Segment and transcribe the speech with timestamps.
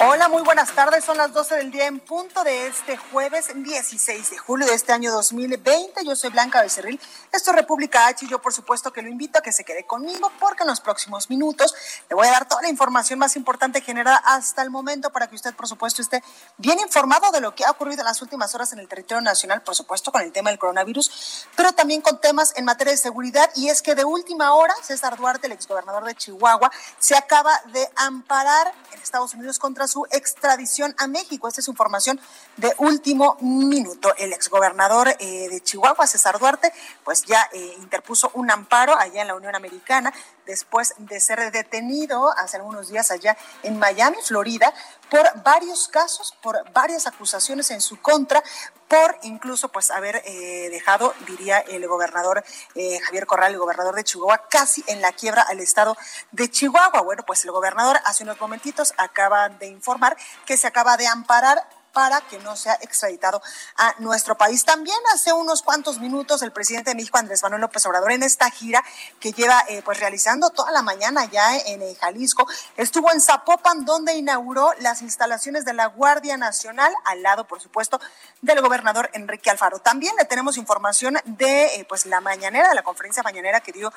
[0.00, 1.04] Hola, muy buenas tardes.
[1.04, 4.92] Son las 12 del día en punto de este jueves 16 de julio de este
[4.92, 6.04] año 2020.
[6.04, 7.00] Yo soy Blanca Becerril.
[7.32, 9.86] Esto es República H y yo por supuesto que lo invito a que se quede
[9.86, 11.74] conmigo porque en los próximos minutos
[12.08, 15.34] le voy a dar toda la información más importante generada hasta el momento para que
[15.34, 16.22] usted por supuesto esté
[16.58, 19.62] bien informado de lo que ha ocurrido en las últimas horas en el territorio nacional,
[19.62, 23.50] por supuesto con el tema del coronavirus, pero también con temas en materia de seguridad
[23.56, 27.90] y es que de última hora César Duarte, el exgobernador de Chihuahua, se acaba de
[27.96, 31.48] amparar en Estados Unidos contra su extradición a México.
[31.48, 32.20] Esta es información
[32.56, 34.14] de último minuto.
[34.16, 36.72] El exgobernador eh, de Chihuahua, César Duarte,
[37.02, 40.12] pues ya eh, interpuso un amparo allá en la Unión Americana
[40.48, 44.72] después de ser detenido hace algunos días allá en Miami, Florida,
[45.10, 48.42] por varios casos, por varias acusaciones en su contra,
[48.88, 52.42] por incluso pues haber eh, dejado, diría el gobernador
[52.74, 55.96] eh, Javier Corral, el gobernador de Chihuahua, casi en la quiebra al estado
[56.32, 57.02] de Chihuahua.
[57.02, 61.62] Bueno, pues el gobernador hace unos momentitos acaba de informar que se acaba de amparar
[61.98, 63.42] para que no sea extraditado
[63.76, 64.64] a nuestro país.
[64.64, 68.48] También hace unos cuantos minutos el presidente de México, Andrés Manuel López Obrador, en esta
[68.52, 68.84] gira
[69.18, 73.84] que lleva eh, pues realizando toda la mañana ya en eh, Jalisco, estuvo en Zapopan
[73.84, 78.00] donde inauguró las instalaciones de la Guardia Nacional, al lado, por supuesto,
[78.42, 79.80] del gobernador Enrique Alfaro.
[79.80, 83.92] También le tenemos información de eh, pues la mañanera, de la conferencia mañanera que dio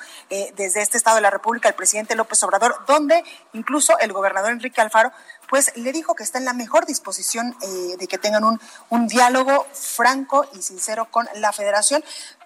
[0.56, 3.23] desde este estado de la República el presidente López Obrador, donde
[3.53, 5.12] incluso el gobernador Enrique Alfaro
[5.51, 9.07] pues le dijo que está en la mejor disposición eh, de que tengan un, un
[9.09, 12.01] diálogo franco y sincero con la federación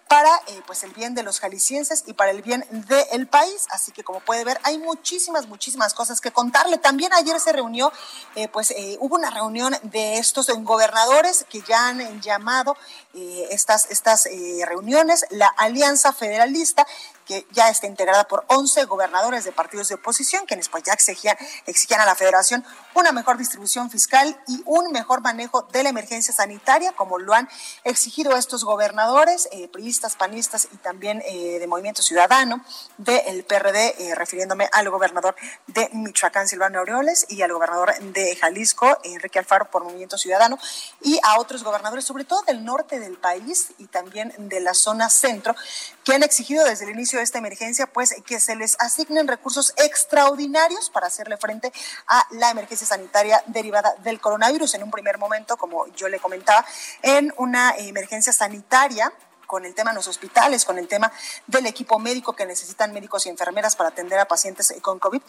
[0.07, 3.67] para eh, pues el bien de los jaliscienses y para el bien del país.
[3.69, 6.79] Así que como puede ver, hay muchísimas, muchísimas cosas que contarle.
[6.79, 7.93] También ayer se reunió,
[8.35, 12.75] eh, pues hubo una reunión de estos gobernadores que ya han llamado
[13.13, 14.27] estas, estas
[14.67, 16.85] reuniones, la Alianza Federalista,
[17.25, 21.37] que ya está integrada por 11 gobernadores de partidos de oposición, quienes pues ya exigían,
[21.65, 22.63] exigían a la federación
[22.93, 27.49] una mejor distribución fiscal y un mejor manejo de la emergencia sanitaria, como lo han
[27.83, 32.63] exigido estos gobernadores, eh, priistas, panistas y también eh, de Movimiento Ciudadano,
[32.97, 35.35] del PRD, eh, refiriéndome al gobernador
[35.67, 40.57] de Michoacán, Silvano Aureoles, y al gobernador de Jalisco, Enrique Alfaro, por Movimiento Ciudadano,
[41.01, 45.09] y a otros gobernadores, sobre todo del norte del país y también de la zona
[45.09, 45.55] centro,
[46.03, 49.73] que han exigido desde el inicio de esta emergencia, pues que se les asignen recursos
[49.77, 51.71] extraordinarios para hacerle frente
[52.07, 54.75] a la emergencia sanitaria derivada del coronavirus.
[54.75, 56.65] En un primer momento, como yo le comentaba,
[57.01, 59.11] en una emergencia sanitaria
[59.45, 61.11] con el tema de los hospitales, con el tema
[61.47, 65.21] del equipo médico que necesitan médicos y enfermeras para atender a pacientes con COVID,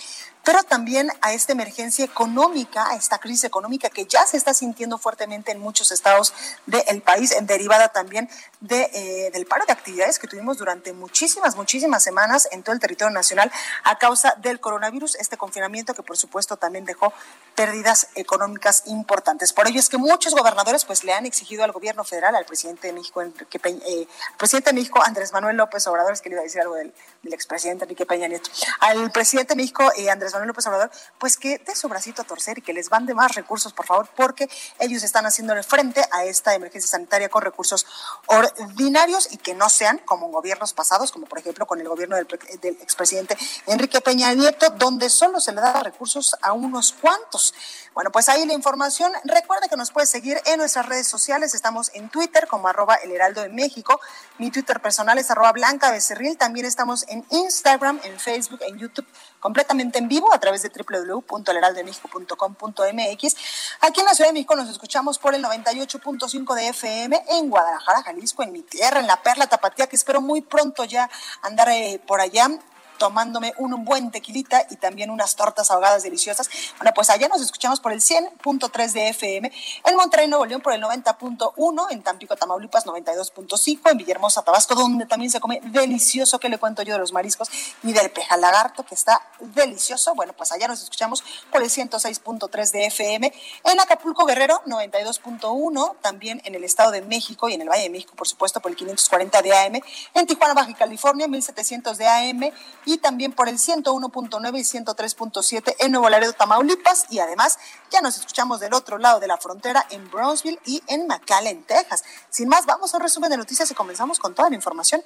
[0.44, 4.98] pero también a esta emergencia económica, a esta crisis económica que ya se está sintiendo
[4.98, 6.32] fuertemente en muchos estados
[6.66, 8.28] del país, derivada también
[8.60, 12.80] de, eh, del paro de actividades que tuvimos durante muchísimas, muchísimas semanas en todo el
[12.80, 13.50] territorio nacional
[13.84, 17.12] a causa del coronavirus, este confinamiento que por supuesto también dejó
[17.54, 19.52] pérdidas económicas importantes.
[19.52, 22.88] Por ello es que muchos gobernadores pues le han exigido al gobierno federal, al presidente
[22.88, 24.05] de México, Enrique Peña, eh,
[24.36, 26.92] presidente de México, Andrés Manuel López Obrador, es que le iba a decir algo del,
[27.32, 28.50] expresidente Enrique Peña Nieto,
[28.80, 32.24] al presidente de México, eh, Andrés Manuel López Obrador, pues que dé su bracito a
[32.24, 36.02] torcer y que les van de más recursos, por favor, porque ellos están haciéndole frente
[36.12, 37.86] a esta emergencia sanitaria con recursos
[38.26, 42.16] ordinarios y que no sean como en gobiernos pasados, como por ejemplo con el gobierno
[42.16, 43.36] del, del expresidente
[43.66, 47.54] Enrique Peña Nieto, donde solo se le da recursos a unos cuantos.
[47.94, 49.10] Bueno, pues ahí la información.
[49.24, 51.54] Recuerda que nos puede seguir en nuestras redes sociales.
[51.54, 53.95] Estamos en Twitter como arroba el heraldo de México.
[54.38, 56.36] Mi Twitter personal es arroba blanca becerril.
[56.36, 59.06] También estamos en Instagram, en Facebook, en YouTube,
[59.40, 63.36] completamente en vivo a través de www.elheraldodemexico.com.mx.
[63.80, 68.02] Aquí en la Ciudad de México nos escuchamos por el 98.5 de FM en Guadalajara,
[68.02, 71.08] Jalisco, en mi tierra, en la Perla Tapatía, que espero muy pronto ya
[71.42, 72.50] andar eh, por allá
[72.98, 76.48] tomándome un buen tequilita y también unas tortas ahogadas deliciosas.
[76.78, 79.52] Bueno, pues allá nos escuchamos por el 100.3 de FM,
[79.84, 85.06] en Monterrey, Nuevo León por el 90.1, en Tampico, Tamaulipas 92.5, en Villahermosa, Tabasco, donde
[85.06, 87.50] también se come delicioso, que le cuento yo de los mariscos
[87.82, 90.14] y del pejalagarto, que está delicioso.
[90.14, 93.32] Bueno, pues allá nos escuchamos por el 106.3 de FM,
[93.64, 97.90] en Acapulco, Guerrero 92.1, también en el Estado de México y en el Valle de
[97.90, 99.80] México, por supuesto, por el 540 de AM,
[100.14, 102.50] en Tijuana, Baja California 1700 de AM
[102.86, 107.06] y también por el 101.9 y 103.7 en Nuevo Laredo, Tamaulipas.
[107.10, 107.58] Y además
[107.90, 112.04] ya nos escuchamos del otro lado de la frontera en Brownsville y en McAllen, Texas.
[112.30, 115.02] Sin más, vamos a un resumen de noticias y comenzamos con toda la información.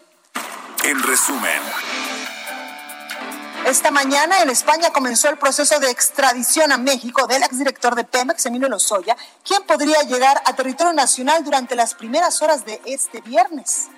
[0.84, 1.60] En resumen.
[3.66, 8.46] Esta mañana en España comenzó el proceso de extradición a México del exdirector de Pemex,
[8.46, 13.88] Emilio Lozoya, quien podría llegar a territorio nacional durante las primeras horas de este viernes.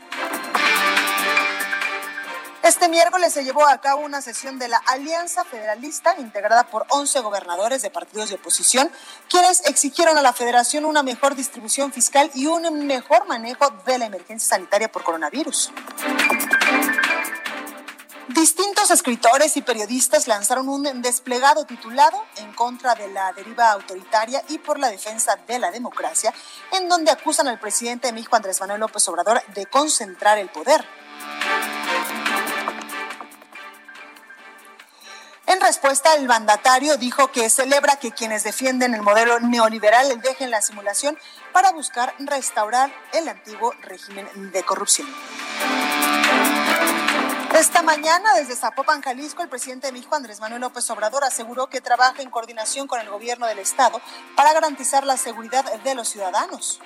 [2.63, 7.19] Este miércoles se llevó a cabo una sesión de la Alianza Federalista integrada por 11
[7.19, 8.89] gobernadores de partidos de oposición,
[9.29, 14.07] quienes exigieron a la federación una mejor distribución fiscal y un mejor manejo de la
[14.07, 15.73] emergencia sanitaria por coronavirus.
[18.29, 24.59] Distintos escritores y periodistas lanzaron un desplegado titulado En contra de la deriva autoritaria y
[24.59, 26.33] por la defensa de la democracia,
[26.71, 30.87] en donde acusan al presidente de México, Andrés Manuel López Obrador, de concentrar el poder.
[35.47, 40.63] En respuesta, el mandatario dijo que celebra que quienes defienden el modelo neoliberal dejen la
[40.63, 41.19] simulación
[41.53, 45.09] para buscar restaurar el antiguo régimen de corrupción.
[47.55, 51.83] Esta mañana, desde Zapopan, Jalisco, el presidente de México, Andrés Manuel López Obrador, aseguró que
[51.83, 54.01] trabaja en coordinación con el gobierno del Estado
[54.35, 56.81] para garantizar la seguridad de los ciudadanos.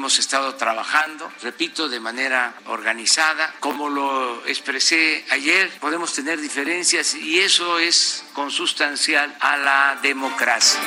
[0.00, 3.52] Hemos estado trabajando, repito, de manera organizada.
[3.60, 10.80] Como lo expresé ayer, podemos tener diferencias y eso es consustancial a la democracia.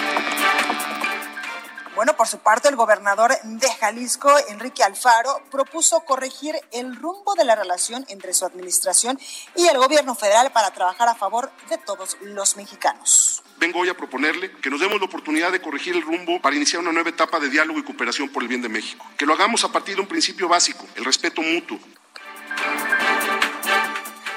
[1.96, 7.46] Bueno, por su parte, el gobernador de Jalisco, Enrique Alfaro, propuso corregir el rumbo de
[7.46, 9.20] la relación entre su administración
[9.56, 13.44] y el gobierno federal para trabajar a favor de todos los mexicanos.
[13.64, 16.82] Vengo hoy a proponerle que nos demos la oportunidad de corregir el rumbo para iniciar
[16.82, 19.06] una nueva etapa de diálogo y cooperación por el bien de México.
[19.18, 21.80] Que lo hagamos a partir de un principio básico, el respeto mutuo.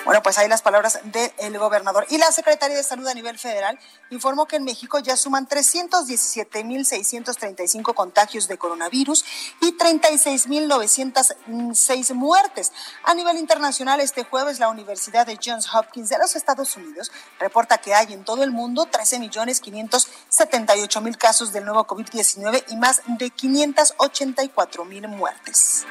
[0.07, 2.07] Bueno, pues ahí las palabras del gobernador.
[2.09, 3.77] Y la Secretaría de Salud a nivel federal
[4.11, 9.25] informó que en México ya suman 317.635 contagios de coronavirus
[9.61, 12.71] y 36.906 muertes.
[13.03, 17.11] A nivel internacional, este jueves la Universidad de Johns Hopkins de los Estados Unidos
[17.41, 23.27] reporta que hay en todo el mundo 13.578.000 casos del nuevo COVID-19 y más de
[23.27, 25.85] 584.000 muertes.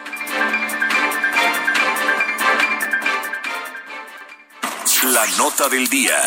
[5.13, 6.18] La nota del día.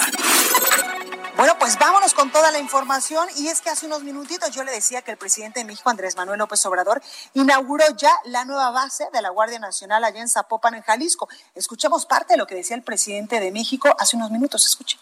[1.37, 3.29] Bueno, pues vámonos con toda la información.
[3.37, 6.15] Y es que hace unos minutitos yo le decía que el presidente de México, Andrés
[6.15, 7.03] Manuel López Obrador,
[7.35, 11.29] inauguró ya la nueva base de la Guardia Nacional allá en Zapopan, en Jalisco.
[11.57, 14.65] Escuchemos parte de lo que decía el presidente de México hace unos minutos.
[14.65, 14.97] Escuche.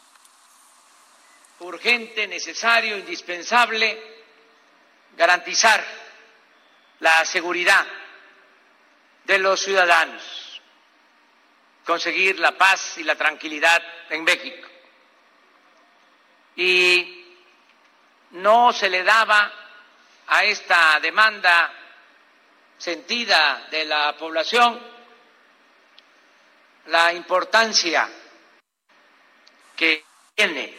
[1.61, 4.25] Urgente, necesario, indispensable
[5.19, 5.85] garantizar
[7.01, 7.85] la seguridad
[9.25, 10.46] de los ciudadanos
[11.87, 13.81] conseguir la paz y la tranquilidad
[14.11, 14.69] en México.
[16.57, 17.25] Y
[18.33, 19.53] no se le daba
[20.27, 21.73] a esta demanda
[22.77, 24.79] sentida de la población
[26.87, 28.09] la importancia
[29.77, 30.05] que
[30.35, 30.75] tiene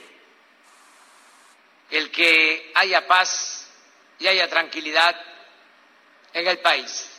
[1.89, 3.69] el que haya paz
[4.19, 5.15] y haya tranquilidad
[6.33, 7.16] en el país.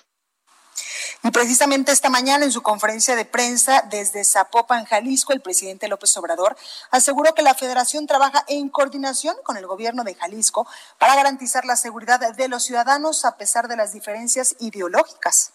[1.24, 6.16] Y precisamente esta mañana en su conferencia de prensa desde Zapopan, Jalisco, el presidente López
[6.16, 6.56] Obrador
[6.92, 11.76] aseguró que la federación trabaja en coordinación con el gobierno de Jalisco para garantizar la
[11.76, 15.52] seguridad de los ciudadanos a pesar de las diferencias ideológicas.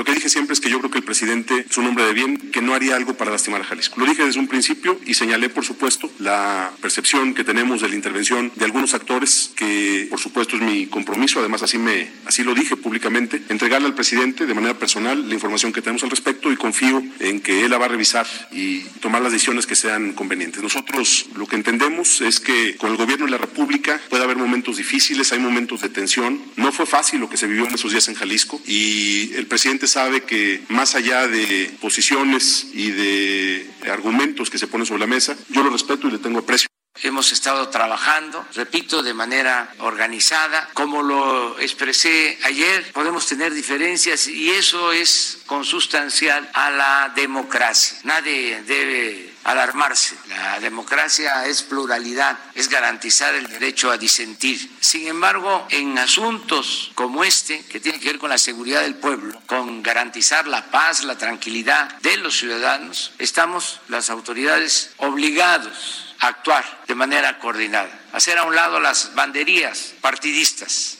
[0.00, 2.14] Lo que dije siempre es que yo creo que el presidente es un hombre de
[2.14, 4.00] bien que no haría algo para lastimar a Jalisco.
[4.00, 7.94] Lo dije desde un principio y señalé, por supuesto, la percepción que tenemos de la
[7.94, 12.54] intervención de algunos actores, que por supuesto es mi compromiso, además así, me, así lo
[12.54, 16.56] dije públicamente, entregarle al presidente de manera personal la información que tenemos al respecto y
[16.56, 20.62] confío en que él la va a revisar y tomar las decisiones que sean convenientes.
[20.62, 24.78] Nosotros lo que entendemos es que con el gobierno de la República puede haber momentos
[24.78, 26.40] difíciles, hay momentos de tensión.
[26.56, 29.89] No fue fácil lo que se vivió en esos días en Jalisco y el presidente
[29.90, 35.36] sabe que más allá de posiciones y de argumentos que se ponen sobre la mesa,
[35.48, 36.68] yo lo respeto y le tengo aprecio.
[37.02, 40.68] hemos estado trabajando, repito, de manera organizada.
[40.74, 47.98] Como lo expresé ayer, podemos tener diferencias y eso es consustancial a la democracia.
[48.04, 50.16] Nadie debe alarmarse.
[50.28, 54.70] La democracia es pluralidad, es garantizar el derecho a disentir.
[54.80, 59.40] Sin embargo, en asuntos como este, que tienen que ver con la seguridad del pueblo,
[59.46, 66.82] con garantizar la paz, la tranquilidad de los ciudadanos, estamos las autoridades obligados a actuar
[66.86, 70.99] de manera coordinada, hacer a un lado las banderías partidistas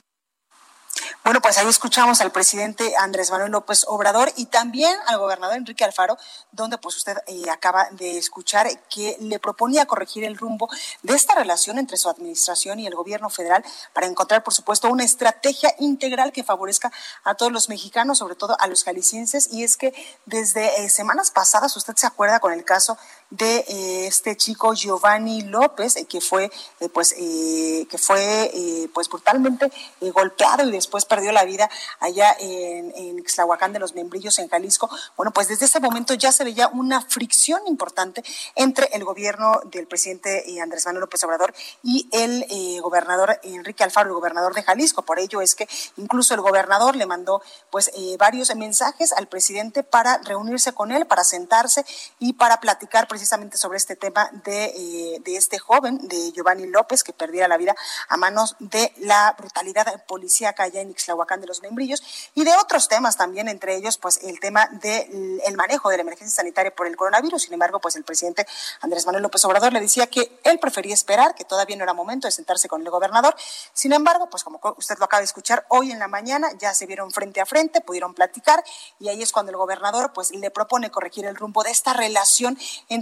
[1.22, 5.84] bueno, pues ahí escuchamos al presidente Andrés Manuel López Obrador y también al gobernador Enrique
[5.84, 6.16] Alfaro,
[6.50, 10.70] donde pues usted eh, acaba de escuchar que le proponía corregir el rumbo
[11.02, 13.62] de esta relación entre su administración y el gobierno federal
[13.92, 16.90] para encontrar, por supuesto, una estrategia integral que favorezca
[17.22, 19.52] a todos los mexicanos, sobre todo a los jaliscienses.
[19.52, 19.92] Y es que
[20.24, 22.96] desde eh, semanas pasadas, usted se acuerda con el caso
[23.30, 26.50] de eh, este chico Giovanni López, que fue,
[26.92, 29.70] pues, que fue, pues, brutalmente
[30.00, 31.70] golpeado y después perdió la vida
[32.00, 34.90] allá en, en Ixtlahuacán de los Membrillos, en Jalisco.
[35.16, 38.22] Bueno, pues desde ese momento ya se veía una fricción importante
[38.54, 43.84] entre el gobierno del presidente eh, Andrés Manuel López Obrador y el eh, gobernador Enrique
[43.84, 45.02] Alfaro, el gobernador de Jalisco.
[45.02, 49.82] Por ello es que incluso el gobernador le mandó pues eh, varios mensajes al presidente
[49.82, 51.84] para reunirse con él, para sentarse
[52.18, 57.48] y para platicar sobre este tema de, de este joven, de Giovanni López, que perdiera
[57.48, 57.74] la vida
[58.08, 62.02] a manos de la brutalidad policíaca allá en Ixtlahuacán de los Membrillos,
[62.34, 66.36] y de otros temas también, entre ellos, pues el tema del manejo de la emergencia
[66.36, 67.42] sanitaria por el coronavirus.
[67.42, 68.46] Sin embargo, pues el presidente
[68.80, 72.28] Andrés Manuel López Obrador le decía que él prefería esperar, que todavía no era momento
[72.28, 73.34] de sentarse con el gobernador.
[73.72, 76.86] Sin embargo, pues como usted lo acaba de escuchar, hoy en la mañana ya se
[76.86, 78.62] vieron frente a frente, pudieron platicar,
[78.98, 82.58] y ahí es cuando el gobernador pues le propone corregir el rumbo de esta relación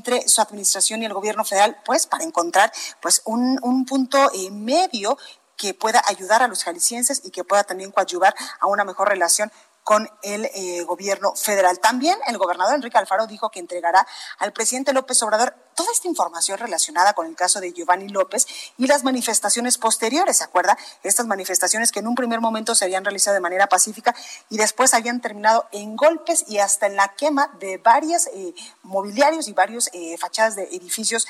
[0.09, 4.51] entre su administración y el gobierno federal, pues para encontrar pues un, un punto eh,
[4.51, 5.19] medio
[5.57, 9.51] que pueda ayudar a los jaliscienses y que pueda también coadyuvar a una mejor relación
[9.89, 11.81] con el eh, gobierno federal.
[11.81, 14.07] También el gobernador Enrique Alfaro dijo que entregará
[14.39, 18.87] al presidente López Obrador toda esta información relacionada con el caso de Giovanni López y
[18.87, 20.77] las manifestaciones posteriores, ¿se acuerda?
[21.03, 24.15] Estas manifestaciones que en un primer momento se habían realizado de manera pacífica
[24.51, 29.49] y después habían terminado en golpes y hasta en la quema de varios eh, mobiliarios
[29.49, 31.27] y varios eh, fachadas de edificios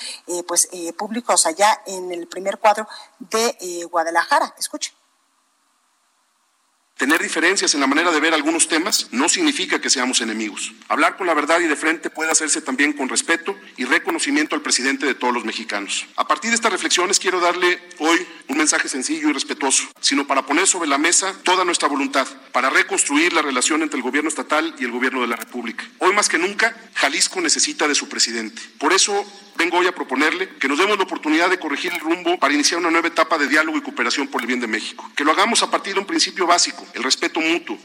[0.48, 2.88] pues públicos allá en el primer cuadro
[3.20, 4.52] de Guadalajara.
[4.58, 4.98] Escuche.
[6.98, 10.72] Tener diferencias en la manera de ver algunos temas no significa que seamos enemigos.
[10.88, 14.62] Hablar con la verdad y de frente puede hacerse también con respeto y reconocimiento al
[14.62, 16.06] presidente de todos los mexicanos.
[16.16, 20.44] A partir de estas reflexiones quiero darle hoy un mensaje sencillo y respetuoso, sino para
[20.44, 24.74] poner sobre la mesa toda nuestra voluntad para reconstruir la relación entre el gobierno estatal
[24.80, 25.88] y el gobierno de la República.
[25.98, 28.60] Hoy más que nunca, Jalisco necesita de su presidente.
[28.76, 29.24] Por eso
[29.58, 32.80] vengo hoy a proponerle que nos demos la oportunidad de corregir el rumbo para iniciar
[32.80, 35.10] una nueva etapa de diálogo y cooperación por el bien de México.
[35.16, 37.76] Que lo hagamos a partir de un principio básico, el respeto mutuo.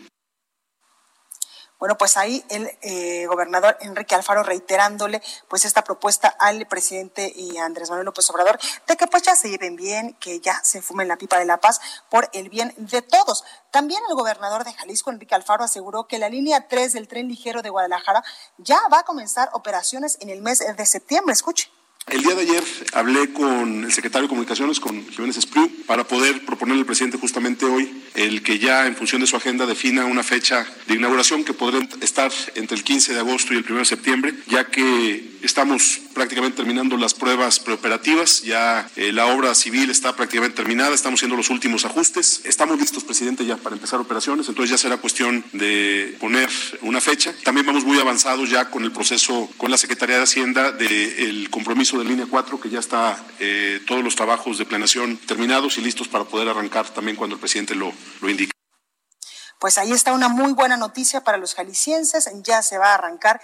[1.84, 7.58] Bueno, pues ahí el eh, gobernador Enrique Alfaro reiterándole pues esta propuesta al presidente y
[7.58, 11.10] Andrés Manuel López Obrador de que pues ya se lleven bien, que ya se fumen
[11.10, 13.44] la pipa de la paz por el bien de todos.
[13.70, 17.62] También el gobernador de Jalisco, Enrique Alfaro, aseguró que la línea 3 del tren ligero
[17.62, 18.24] de Guadalajara
[18.60, 21.34] ya va a comenzar operaciones en el mes de septiembre.
[21.34, 21.70] Escuche.
[22.08, 26.44] El día de ayer hablé con el secretario de Comunicaciones, con Jiménez Espriu, para poder
[26.46, 30.22] proponerle al presidente justamente hoy el que ya en función de su agenda defina una
[30.22, 33.86] fecha de inauguración que podrá estar entre el 15 de agosto y el 1 de
[33.86, 40.16] septiembre, ya que estamos prácticamente terminando las pruebas preoperativas, ya eh, la obra civil está
[40.16, 44.72] prácticamente terminada, estamos haciendo los últimos ajustes, estamos listos, presidente, ya para empezar operaciones, entonces
[44.72, 46.50] ya será cuestión de poner
[46.82, 47.34] una fecha.
[47.44, 52.00] También vamos muy avanzados ya con el proceso con la Secretaría de Hacienda del compromiso
[52.00, 56.08] de línea 4, que ya está eh, todos los trabajos de planeación terminados y listos
[56.08, 58.54] para poder arrancar también cuando el presidente lo, lo indique.
[59.60, 63.40] Pues ahí está una muy buena noticia para los jaliscienses, ya se va a arrancar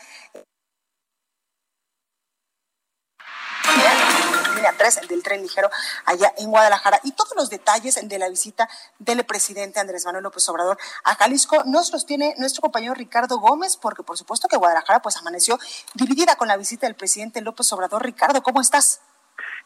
[4.59, 5.69] línea 3 del tren ligero
[6.05, 6.99] allá en Guadalajara.
[7.03, 11.63] Y todos los detalles de la visita del presidente Andrés Manuel López Obrador a Jalisco
[11.65, 15.57] nos los tiene nuestro compañero Ricardo Gómez, porque por supuesto que Guadalajara pues amaneció
[15.93, 18.03] dividida con la visita del presidente López Obrador.
[18.03, 18.99] Ricardo, ¿cómo estás?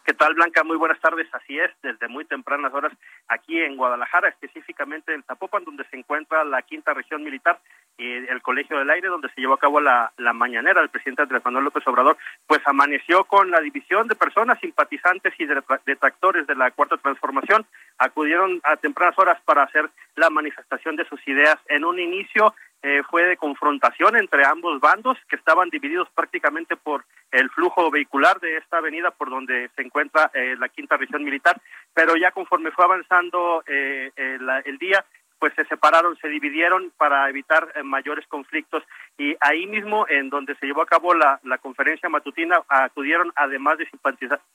[0.06, 0.63] ¿Qué tal, Blanca?
[0.63, 1.27] Muy buenas tardes.
[1.34, 2.92] Así es, desde muy tempranas horas
[3.27, 7.60] aquí en Guadalajara, específicamente en Zapopan, donde se encuentra la quinta región militar
[7.98, 11.22] y el Colegio del Aire, donde se llevó a cabo la, la mañanera del presidente
[11.22, 16.56] Andrés Manuel López Obrador, pues amaneció con la división de personas simpatizantes y detractores de
[16.56, 17.65] la Cuarta Transformación.
[17.98, 21.58] Acudieron a tempranas horas para hacer la manifestación de sus ideas.
[21.68, 22.53] En un inicio,
[22.85, 28.41] eh, fue de confrontación entre ambos bandos que estaban divididos prácticamente por el flujo vehicular
[28.41, 31.61] de esta avenida por donde se encuentra eh, la quinta región militar,
[31.93, 35.05] pero ya conforme fue avanzando eh, el día,
[35.39, 38.83] pues se separaron, se dividieron para evitar mayores conflictos.
[39.17, 43.77] Y ahí mismo en donde se llevó a cabo la, la conferencia matutina acudieron además
[43.77, 43.87] de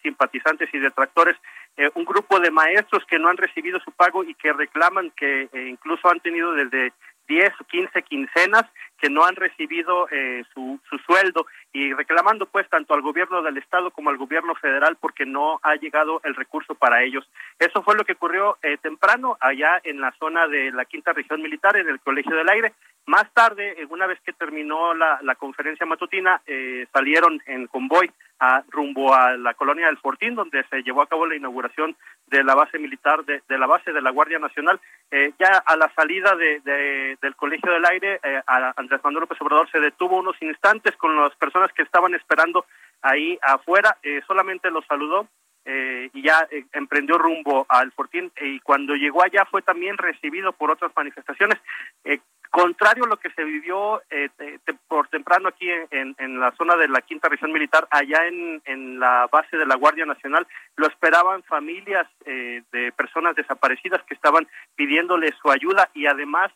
[0.02, 1.36] simpatizantes y detractores
[1.94, 6.10] un grupo de maestros que no han recibido su pago y que reclaman que incluso
[6.10, 6.92] han tenido desde
[7.28, 8.64] 10 o 15 quincenas
[9.00, 11.46] que no han recibido eh, su, su sueldo
[11.78, 15.76] y reclamando pues tanto al gobierno del estado como al gobierno federal porque no ha
[15.76, 17.24] llegado el recurso para ellos.
[17.56, 21.40] Eso fue lo que ocurrió eh, temprano allá en la zona de la quinta región
[21.40, 22.72] militar en el Colegio del Aire.
[23.06, 26.42] Más tarde, eh, una vez que terminó la, conferencia matutina,
[26.92, 31.26] salieron en convoy a, rumbo a la colonia del Fortín, donde se llevó a cabo
[31.26, 34.80] la inauguración de la base militar, de, la base de la Guardia Nacional.
[35.10, 38.40] Eh, ya a la salida de, de, del Colegio del Aire, eh,
[38.76, 42.66] Andrés Manuel López Obrador se detuvo unos instantes con las personas que estaban esperando
[43.02, 45.28] ahí afuera, eh, solamente los saludó
[45.70, 50.54] eh, y ya eh, emprendió rumbo al Fortín y cuando llegó allá fue también recibido
[50.54, 51.58] por otras manifestaciones.
[52.04, 52.20] Eh,
[52.50, 54.00] contrario a lo que se vivió
[54.88, 59.58] por temprano aquí en, la zona de la quinta región militar, allá en, la base
[59.58, 60.46] de la Guardia Nacional,
[60.76, 66.50] lo esperaban familias de personas desaparecidas que estaban pidiéndole su ayuda y además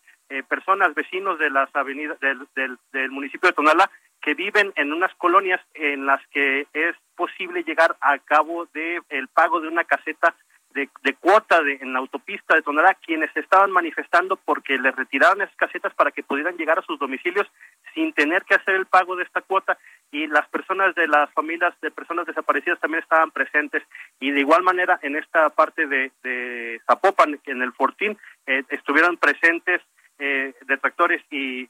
[0.49, 3.91] personas vecinos de las avenidas del, del, del municipio de Tonala
[4.23, 9.29] que viven en unas colonias en las que es posible llegar a cabo de el
[9.29, 10.35] pago de una caseta
[10.75, 15.43] de, de cuota de, en la autopista de Tonalá, quienes estaban manifestando porque les retiraron
[15.43, 17.47] esas casetas para que pudieran llegar a sus domicilios
[17.95, 19.77] sin tener que hacer el pago de esta cuota
[20.11, 23.83] y las personas de las familias de personas desaparecidas también estaban presentes.
[24.21, 29.17] Y de igual manera en esta parte de, de Zapopan, en el Fortín, eh, estuvieron
[29.17, 29.83] presentes
[30.19, 31.69] eh, detractores y,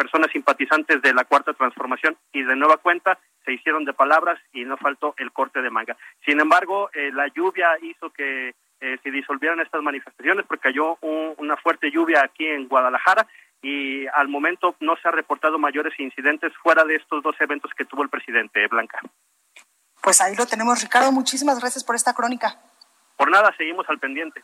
[0.00, 4.64] personas simpatizantes de la cuarta transformación y de nueva cuenta se hicieron de palabras y
[4.64, 5.94] no faltó el corte de manga.
[6.24, 11.58] Sin embargo, eh, la lluvia hizo que eh, se disolvieran estas manifestaciones porque cayó una
[11.58, 13.26] fuerte lluvia aquí en Guadalajara
[13.60, 17.84] y al momento no se ha reportado mayores incidentes fuera de estos dos eventos que
[17.84, 19.00] tuvo el presidente Blanca.
[20.00, 21.12] Pues ahí lo tenemos, Ricardo.
[21.12, 22.58] Muchísimas gracias por esta crónica.
[23.18, 24.42] Por nada, seguimos al pendiente.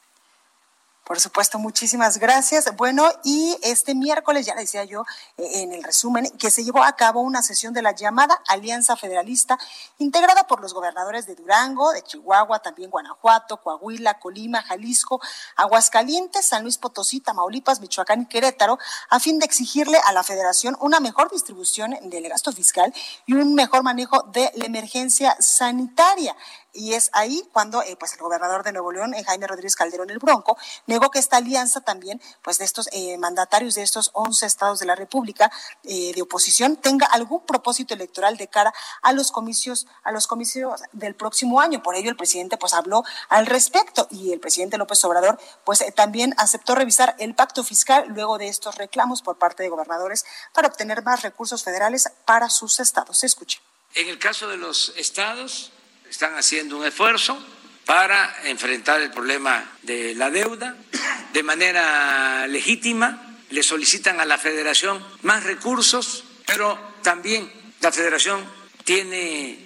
[1.07, 2.75] Por supuesto, muchísimas gracias.
[2.75, 5.05] Bueno, y este miércoles, ya decía yo
[5.37, 8.97] eh, en el resumen, que se llevó a cabo una sesión de la llamada Alianza
[8.97, 9.57] Federalista,
[9.99, 15.21] integrada por los gobernadores de Durango, de Chihuahua, también Guanajuato, Coahuila, Colima, Jalisco,
[15.55, 18.77] Aguascalientes, San Luis Potosí, Tamaulipas, Michoacán y Querétaro,
[19.09, 22.93] a fin de exigirle a la federación una mejor distribución del gasto fiscal
[23.27, 26.35] y un mejor manejo de la emergencia sanitaria
[26.77, 30.11] y es ahí cuando eh, pues el gobernador de Nuevo León, eh, Jaime Rodríguez Calderón
[30.11, 34.47] el Bronco, negó que esta alianza también pues de estos eh, mandatarios de estos 11
[34.47, 35.51] estados de la República
[35.83, 41.15] de oposición tenga algún propósito electoral de cara a los comicios a los comicios del
[41.15, 41.83] próximo año.
[41.83, 46.35] Por ello el presidente pues habló al respecto y el presidente López Obrador pues también
[46.39, 51.03] aceptó revisar el pacto fiscal luego de estos reclamos por parte de gobernadores para obtener
[51.03, 53.19] más recursos federales para sus estados.
[53.19, 53.61] Se escuche.
[53.95, 55.73] En el caso de los estados,
[56.11, 57.45] están haciendo un esfuerzo
[57.85, 60.77] para enfrentar el problema de la deuda
[61.33, 63.39] de manera legítima.
[63.51, 68.45] Le solicitan a la federación más recursos, pero también la federación
[68.85, 69.59] tiene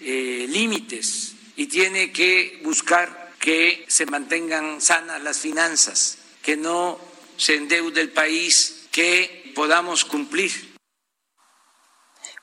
[0.00, 6.98] eh, límites y tiene que buscar que se mantengan sanas las finanzas, que no
[7.36, 10.67] se endeude el país, que podamos cumplir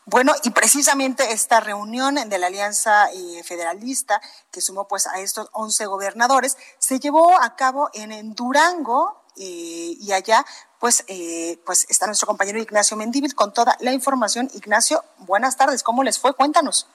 [0.06, 5.50] bueno, y precisamente esta reunión de la Alianza eh, Federalista, que sumó pues a estos
[5.54, 10.46] 11 gobernadores, se llevó a cabo en, Durango eh, y allá
[10.80, 14.48] pues, eh, pues está nuestro compañero Ignacio Mendívil con toda la información.
[14.54, 16.36] Ignacio, buenas tardes, ¿cómo les fue?
[16.36, 16.88] Cuéntanos.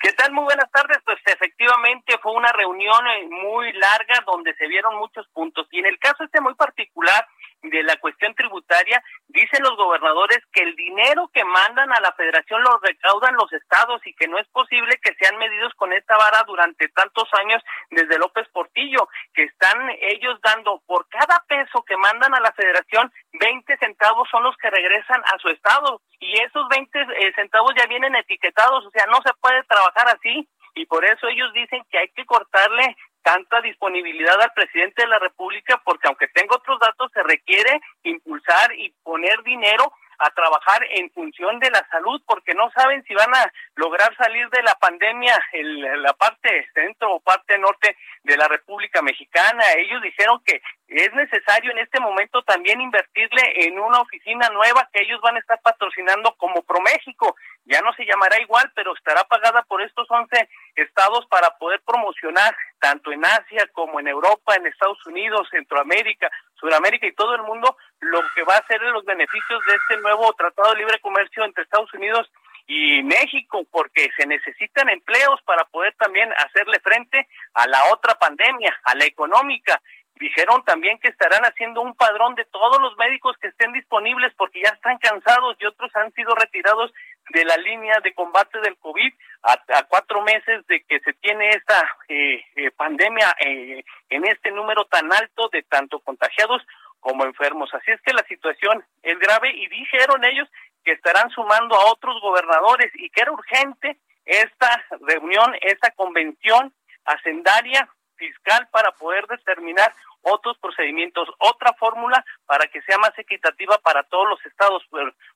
[0.00, 0.32] ¿Qué tal?
[0.32, 0.98] Muy buenas tardes.
[1.04, 5.66] Pues efectivamente fue una reunión muy larga donde se vieron muchos puntos.
[5.72, 7.26] Y en el caso este muy particular,
[7.62, 12.62] de la cuestión tributaria, dicen los gobernadores que el dinero que mandan a la federación
[12.62, 16.44] lo recaudan los estados y que no es posible que sean medidos con esta vara
[16.46, 22.34] durante tantos años desde López Portillo, que están ellos dando por cada peso que mandan
[22.34, 26.00] a la federación, 20 centavos son los que regresan a su estado.
[26.20, 30.48] Y esos 20 eh, centavos ya vienen etiquetados, o sea, no se puede trabajar así.
[30.74, 32.96] Y por eso ellos dicen que hay que cortarle
[33.28, 38.72] tanta disponibilidad al presidente de la República, porque aunque tengo otros datos, se requiere impulsar
[38.74, 43.32] y poner dinero a trabajar en función de la salud porque no saben si van
[43.34, 48.48] a lograr salir de la pandemia en la parte centro o parte norte de la
[48.48, 49.62] República Mexicana.
[49.76, 55.02] Ellos dijeron que es necesario en este momento también invertirle en una oficina nueva que
[55.02, 57.36] ellos van a estar patrocinando como ProMéxico.
[57.68, 62.56] Ya no se llamará igual, pero estará pagada por estos 11 estados para poder promocionar
[62.80, 67.76] tanto en Asia como en Europa, en Estados Unidos, Centroamérica, Sudamérica y todo el mundo
[68.00, 71.64] lo que va a ser los beneficios de este nuevo Tratado de Libre Comercio entre
[71.64, 72.30] Estados Unidos
[72.66, 78.78] y México, porque se necesitan empleos para poder también hacerle frente a la otra pandemia,
[78.84, 79.80] a la económica.
[80.20, 84.60] Dijeron también que estarán haciendo un padrón de todos los médicos que estén disponibles porque
[84.62, 86.92] ya están cansados y otros han sido retirados
[87.30, 89.12] de la línea de combate del COVID
[89.42, 94.84] a, cuatro meses de que se tiene esta eh, eh, pandemia eh, en este número
[94.86, 96.62] tan alto de tanto contagiados
[97.00, 97.72] como enfermos.
[97.74, 100.48] Así es que la situación es grave y dijeron ellos
[100.84, 106.72] que estarán sumando a otros gobernadores y que era urgente esta reunión, esta convención
[107.04, 109.94] hacendaria fiscal para poder determinar
[110.30, 114.82] otros procedimientos, otra fórmula para que sea más equitativa para todos los estados,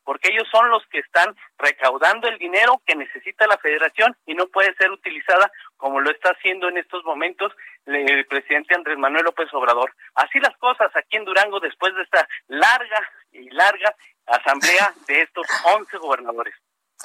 [0.04, 4.46] porque ellos son los que están recaudando el dinero que necesita la federación y no
[4.46, 7.52] puede ser utilizada como lo está haciendo en estos momentos
[7.86, 9.94] el presidente Andrés Manuel López Obrador.
[10.14, 13.94] Así las cosas aquí en Durango después de esta larga y larga
[14.26, 16.54] asamblea de estos 11 gobernadores.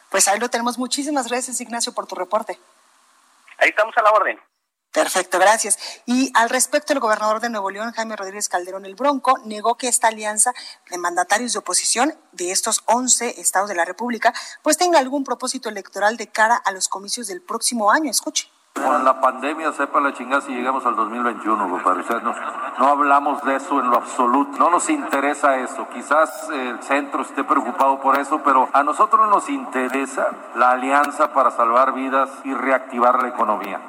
[0.10, 0.78] Pues ahí lo tenemos.
[0.78, 2.58] Muchísimas gracias, Ignacio, por tu reporte.
[3.58, 4.40] Ahí estamos a la orden.
[4.98, 5.78] Perfecto, gracias.
[6.08, 9.88] Y al respecto, el gobernador de Nuevo León, Jaime Rodríguez Calderón el Bronco, negó que
[9.88, 10.54] esta alianza
[10.90, 14.34] de mandatarios de oposición de estos 11 estados de la República,
[14.64, 18.10] pues tenga algún propósito electoral de cara a los comicios del próximo año.
[18.10, 18.50] Escuche.
[18.74, 22.02] Con la pandemia, sepa la chingada si llegamos al 2021, compadre.
[22.02, 22.36] O no,
[22.80, 24.58] no hablamos de eso en lo absoluto.
[24.58, 25.88] No nos interesa eso.
[25.90, 31.52] Quizás el centro esté preocupado por eso, pero a nosotros nos interesa la alianza para
[31.52, 33.88] salvar vidas y reactivar la economía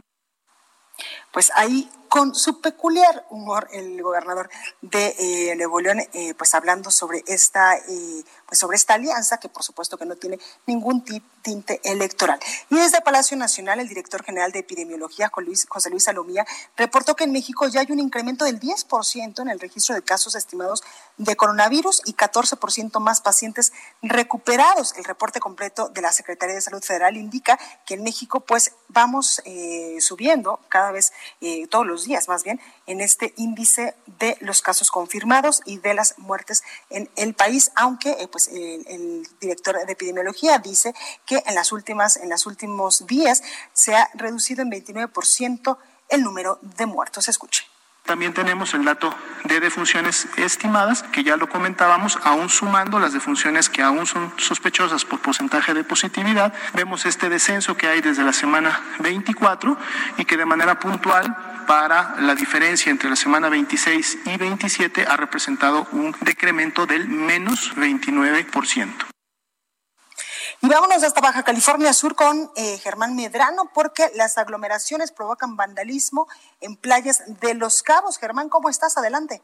[1.33, 6.91] pues ahí con su peculiar humor el gobernador de eh, Nuevo León, eh, pues hablando
[6.91, 11.05] sobre esta, eh, pues sobre esta alianza que por supuesto que no tiene ningún
[11.43, 12.39] tinte electoral.
[12.71, 15.31] Y desde Palacio Nacional, el director general de epidemiología,
[15.69, 19.61] José Luis Salomía, reportó que en México ya hay un incremento del 10% en el
[19.61, 20.83] registro de casos estimados
[21.17, 24.95] de coronavirus y 14% más pacientes recuperados.
[24.97, 29.43] El reporte completo de la Secretaría de Salud Federal indica que en México pues vamos
[30.01, 31.13] subiendo cada vez
[31.71, 36.19] todos los días más bien en este índice de los casos confirmados y de las
[36.19, 41.73] muertes en el país, aunque eh, pues el, director de epidemiología dice que en las
[41.73, 47.29] últimas en los últimos días se ha reducido en 29% el número de muertos.
[47.29, 47.65] Escuche.
[48.09, 53.69] También tenemos el dato de defunciones estimadas, que ya lo comentábamos, aún sumando las defunciones
[53.69, 56.55] que aún son sospechosas por porcentaje de positividad.
[56.73, 59.77] Vemos este descenso que hay desde la semana 24
[60.17, 65.19] y que de manera puntual para la diferencia entre la semana 26 y 27 ha
[65.19, 69.18] representado un decremento del menos 29%.
[70.61, 76.27] Y vámonos hasta Baja California Sur con eh, Germán Medrano, porque las aglomeraciones provocan vandalismo
[76.61, 78.19] en playas de Los Cabos.
[78.19, 78.99] Germán, ¿cómo estás?
[78.99, 79.41] Adelante.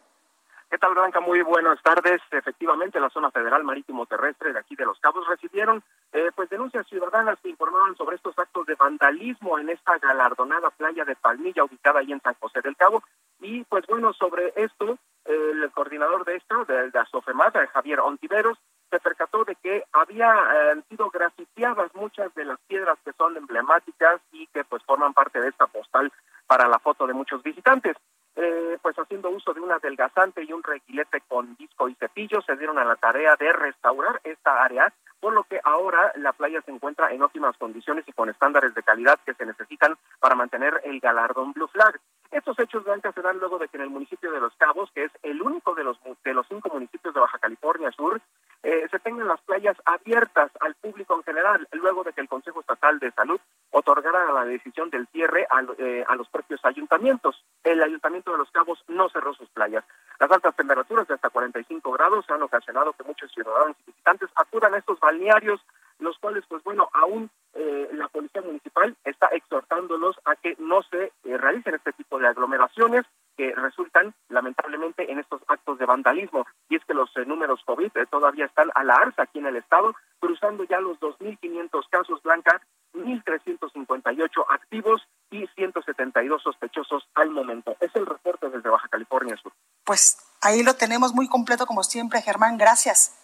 [0.69, 1.21] ¿Qué tal, Blanca?
[1.21, 2.21] Muy buenas tardes.
[2.33, 6.85] Efectivamente, la zona federal marítimo terrestre de aquí de Los Cabos recibieron eh, pues denuncias
[6.89, 12.01] ciudadanas que informaban sobre estos actos de vandalismo en esta galardonada playa de Palmilla ubicada
[12.01, 13.05] ahí en San José del Cabo.
[13.41, 18.59] Y pues bueno, sobre esto, el coordinador de esto, de, de Asofemata, Javier Ontiveros,
[18.95, 24.21] se percató de que había eh, sido grafiteadas muchas de las piedras que son emblemáticas
[24.31, 26.13] y que pues forman parte de esta postal
[26.47, 27.97] para la foto de muchos visitantes.
[28.37, 32.57] Eh, pues haciendo uso de un adelgazante y un reguilete con disco y cepillo, se
[32.57, 34.93] dieron a la tarea de restaurar esta área,
[35.25, 38.83] por lo que ahora la playa se encuentra en óptimas condiciones y con estándares de
[38.83, 41.99] calidad que se necesitan para mantener el galardón Blue Flag.
[42.31, 45.05] Estos hechos blancas se dan luego de que en el municipio de Los Cabos, que
[45.05, 48.21] es el único de los de los cinco municipios de Baja California Sur,
[48.65, 52.61] eh, se tengan las playas abiertas al público en general, luego de que el Consejo
[52.61, 53.39] Estatal de Salud
[53.71, 57.45] otorgara la decisión del cierre a, eh, a los propios ayuntamientos.
[57.63, 59.85] El Ayuntamiento de Los Cabos no cerró sus playas.
[60.19, 64.75] Las altas temperaturas de hasta 45 grados han ocasionado que muchos ciudadanos y visitantes acudan
[64.75, 65.61] a estos balnearios
[65.99, 71.13] los cuales, pues bueno, aún eh, la Policía Municipal está exhortándolos a que no se
[71.25, 73.05] eh, realicen este tipo de aglomeraciones
[73.37, 76.47] que resultan lamentablemente en estos actos de vandalismo.
[76.69, 79.57] Y es que los eh, números COVID todavía están a la alza aquí en el
[79.57, 82.61] estado, cruzando ya los 2.500 casos blanca,
[82.95, 87.77] 1.358 activos y 172 sospechosos al momento.
[87.81, 89.53] Es el reporte desde Baja California Sur.
[89.85, 92.57] Pues ahí lo tenemos muy completo como siempre, Germán.
[92.57, 93.21] Gracias.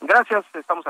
[0.00, 0.44] Gracias.
[0.54, 0.86] Estamos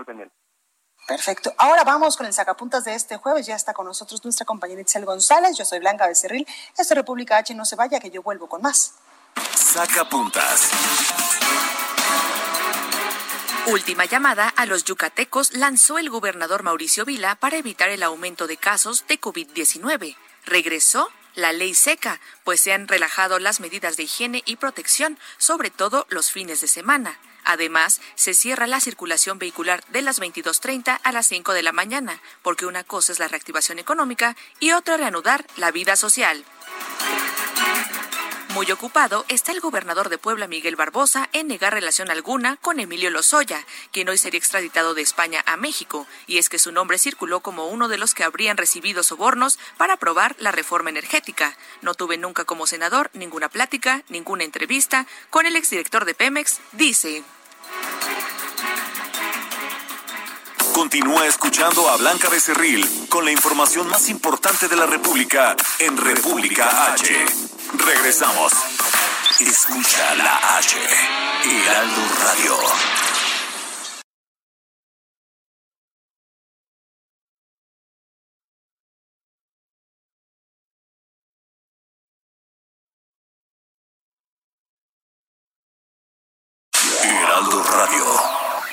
[1.12, 1.52] Perfecto.
[1.58, 3.44] Ahora vamos con el sacapuntas de este jueves.
[3.44, 5.58] Ya está con nosotros nuestra compañera Itzel González.
[5.58, 6.46] Yo soy Blanca Becerril.
[6.70, 7.54] Esto es República H.
[7.54, 8.94] No se vaya, que yo vuelvo con más.
[9.54, 10.70] Sacapuntas.
[13.66, 18.56] Última llamada a los yucatecos lanzó el gobernador Mauricio Vila para evitar el aumento de
[18.56, 20.16] casos de COVID-19.
[20.46, 25.68] Regresó la ley seca, pues se han relajado las medidas de higiene y protección, sobre
[25.68, 27.18] todo los fines de semana.
[27.44, 32.20] Además, se cierra la circulación vehicular de las 22.30 a las 5 de la mañana,
[32.42, 36.44] porque una cosa es la reactivación económica y otra reanudar la vida social.
[38.54, 43.08] Muy ocupado está el gobernador de Puebla, Miguel Barbosa, en negar relación alguna con Emilio
[43.08, 47.40] Lozoya, quien hoy sería extraditado de España a México, y es que su nombre circuló
[47.40, 51.56] como uno de los que habrían recibido sobornos para aprobar la reforma energética.
[51.80, 57.24] No tuve nunca como senador ninguna plática, ninguna entrevista con el exdirector de Pemex, dice.
[60.72, 66.92] Continúa escuchando a Blanca Becerril con la información más importante de la República en República
[66.92, 67.24] H.
[67.74, 68.52] Regresamos.
[69.40, 70.76] Escucha la H.
[71.44, 73.11] Heraldo Radio.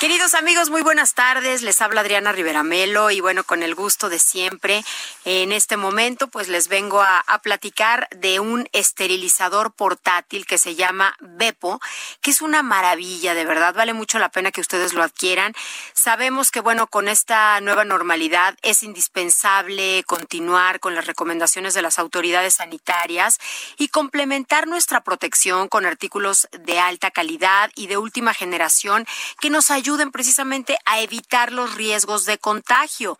[0.00, 1.62] Queridos amigos, muy buenas tardes.
[1.62, 4.84] Les habla Adriana Riveramelo y bueno, con el gusto de siempre,
[5.24, 11.14] en este momento pues les vengo a, platicar de un esterilizador portátil que se llama
[11.20, 11.80] Bepo,
[12.22, 15.54] que es una maravilla, de verdad, vale mucho la pena que ustedes lo adquieran.
[15.92, 21.98] Sabemos que bueno, con esta nueva normalidad es indispensable continuar con las recomendaciones de las
[21.98, 23.38] autoridades sanitarias
[23.76, 29.06] y complementar nuestra protección con artículos de alta calidad y de última generación
[29.40, 33.16] que nos ayuden ayuden precisamente a evitar los riesgos de contagio.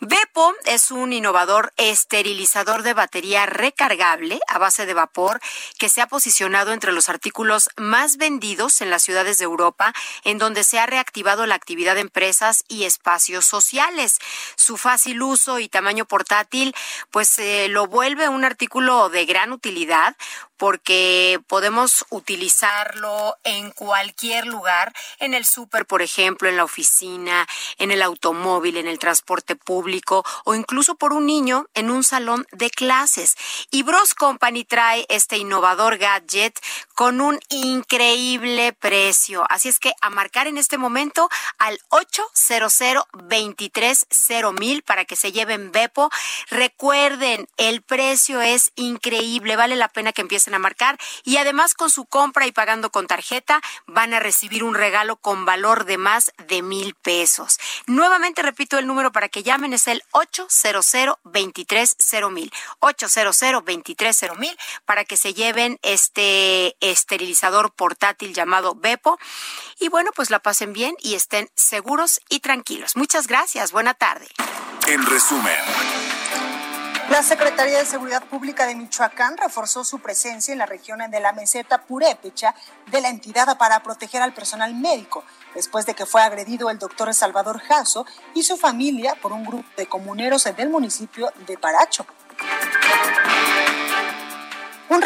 [0.00, 5.40] Bepo es un innovador esterilizador de batería recargable a base de vapor
[5.80, 10.38] que se ha posicionado entre los artículos más vendidos en las ciudades de Europa, en
[10.38, 14.18] donde se ha reactivado la actividad de empresas y espacios sociales.
[14.54, 16.72] Su fácil uso y tamaño portátil,
[17.10, 20.16] pues eh, lo vuelve un artículo de gran utilidad,
[20.62, 27.48] porque podemos utilizarlo en cualquier lugar, en el súper, por ejemplo, en la oficina,
[27.78, 32.46] en el automóvil, en el transporte público o incluso por un niño en un salón
[32.52, 33.36] de clases.
[33.72, 36.56] Y Bros Company trae este innovador gadget
[36.94, 39.44] con un increíble precio.
[39.48, 42.72] Así es que a marcar en este momento al 800
[44.60, 46.08] mil para que se lleven Bepo.
[46.50, 51.90] Recuerden, el precio es increíble, vale la pena que empiecen a marcar y además con
[51.90, 56.32] su compra y pagando con tarjeta van a recibir un regalo con valor de más
[56.48, 57.58] de mil pesos.
[57.86, 61.18] Nuevamente repito el número para que llamen es el 800
[62.30, 63.42] mil 800
[64.38, 69.18] mil para que se lleven este esterilizador portátil llamado Bepo
[69.78, 72.96] y bueno pues la pasen bien y estén seguros y tranquilos.
[72.96, 73.72] Muchas gracias.
[73.72, 74.28] Buena tarde.
[74.86, 76.21] En resumen.
[77.12, 81.34] La Secretaría de Seguridad Pública de Michoacán reforzó su presencia en la región de la
[81.34, 82.54] meseta Purépecha
[82.90, 85.22] de la entidad para proteger al personal médico,
[85.54, 89.68] después de que fue agredido el doctor Salvador Jasso y su familia por un grupo
[89.76, 92.06] de comuneros del municipio de Paracho.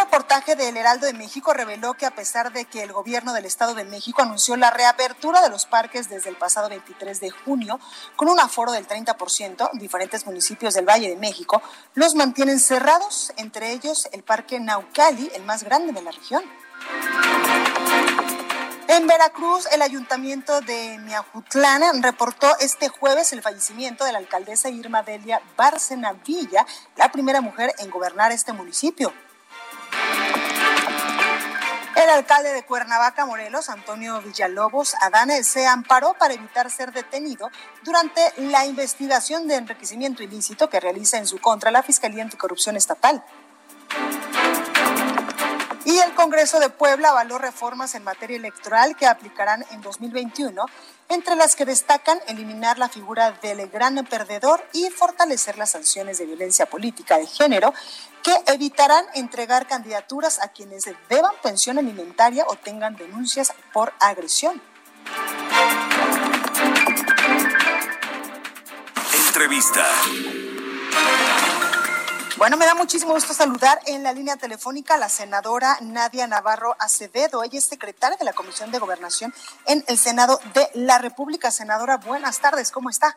[0.06, 3.74] Reportaje del Heraldo de México reveló que a pesar de que el gobierno del Estado
[3.74, 7.80] de México anunció la reapertura de los parques desde el pasado 23 de junio
[8.14, 11.60] con un aforo del 30%, diferentes municipios del Valle de México
[11.94, 16.44] los mantienen cerrados, entre ellos el Parque Naucali, el más grande de la región.
[18.86, 25.02] En Veracruz, el ayuntamiento de Miajutlán reportó este jueves el fallecimiento de la alcaldesa Irma
[25.02, 26.64] Delia Bárcena Villa,
[26.94, 29.12] la primera mujer en gobernar este municipio.
[32.06, 37.50] El alcalde de Cuernavaca, Morelos, Antonio Villalobos Adán, se amparó para evitar ser detenido
[37.82, 43.24] durante la investigación de enriquecimiento ilícito que realiza en su contra la Fiscalía Anticorrupción Estatal.
[45.96, 50.66] Y el Congreso de Puebla avaló reformas en materia electoral que aplicarán en 2021,
[51.08, 56.26] entre las que destacan eliminar la figura del gran perdedor y fortalecer las sanciones de
[56.26, 57.72] violencia política de género
[58.22, 64.60] que evitarán entregar candidaturas a quienes deban pensión alimentaria o tengan denuncias por agresión.
[69.28, 69.86] Entrevista.
[72.38, 76.76] Bueno, me da muchísimo gusto saludar en la línea telefónica a la senadora Nadia Navarro
[76.78, 77.42] Acevedo.
[77.42, 79.32] Ella es secretaria de la Comisión de Gobernación
[79.66, 81.50] en el Senado de la República.
[81.50, 83.16] Senadora, buenas tardes, ¿cómo está?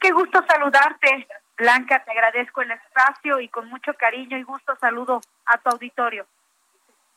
[0.00, 2.02] Qué gusto saludarte, Blanca.
[2.04, 6.26] Te agradezco el espacio y con mucho cariño y gusto saludo a tu auditorio.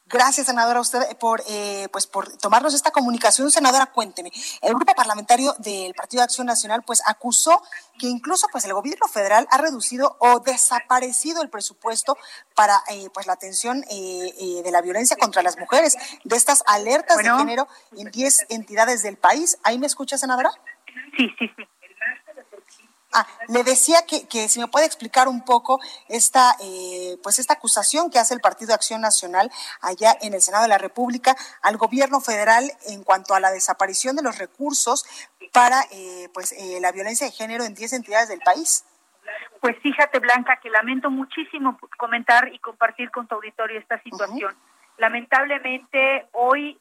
[0.09, 3.51] Gracias, senadora, a usted por, eh, pues por tomarnos esta comunicación.
[3.51, 4.31] Senadora, cuénteme.
[4.61, 7.61] El grupo parlamentario del Partido de Acción Nacional, pues acusó
[7.99, 12.17] que incluso, pues el gobierno federal ha reducido o desaparecido el presupuesto
[12.55, 17.17] para, eh, pues la atención eh, de la violencia contra las mujeres, de estas alertas
[17.17, 17.67] de género
[17.97, 19.57] en 10 entidades del país.
[19.63, 20.51] ¿Ahí me escucha, senadora?
[21.17, 21.63] Sí, sí, sí.
[23.13, 27.53] Ah, le decía que, que, si me puede explicar un poco esta, eh, pues esta
[27.53, 29.49] acusación que hace el Partido de Acción Nacional
[29.81, 34.17] allá en el Senado de la República al gobierno federal en cuanto a la desaparición
[34.17, 35.05] de los recursos
[35.53, 38.85] para eh, pues eh, la violencia de género en 10 entidades del país.
[39.61, 44.53] Pues fíjate, Blanca, que lamento muchísimo comentar y compartir con tu auditorio esta situación.
[44.97, 46.79] Lamentablemente, hoy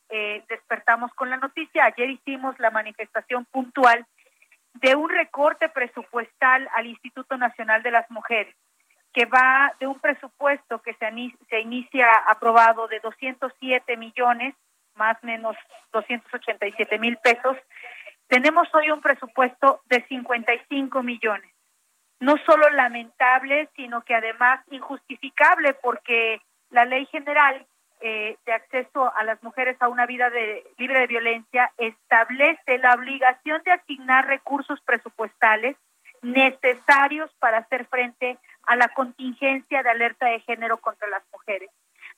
[0.49, 4.07] despertamos con la noticia, ayer hicimos la manifestación puntual
[4.81, 8.55] de un recorte presupuestal al Instituto Nacional de las Mujeres,
[9.13, 11.09] que va de un presupuesto que se,
[11.49, 14.55] se inicia aprobado de 207 millones,
[14.95, 15.57] más o menos
[15.93, 17.57] 287 mil pesos,
[18.29, 21.51] tenemos hoy un presupuesto de 55 millones.
[22.19, 27.67] No solo lamentable, sino que además injustificable porque la ley general
[28.01, 32.95] eh, de acceso a las mujeres a una vida de, libre de violencia establece la
[32.95, 35.77] obligación de asignar recursos presupuestales
[36.23, 41.71] necesarios para hacer frente a la contingencia de alerta de género contra las mujeres.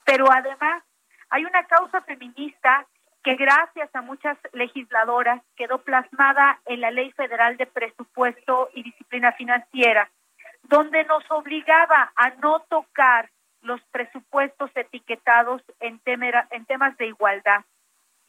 [0.05, 0.83] Pero además
[1.31, 2.87] hay una causa feminista
[3.23, 9.33] que gracias a muchas legisladoras quedó plasmada en la Ley Federal de Presupuesto y Disciplina
[9.33, 10.11] Financiera,
[10.63, 13.31] donde nos obligaba a no tocar
[13.69, 17.65] los presupuestos etiquetados en, en temas de igualdad.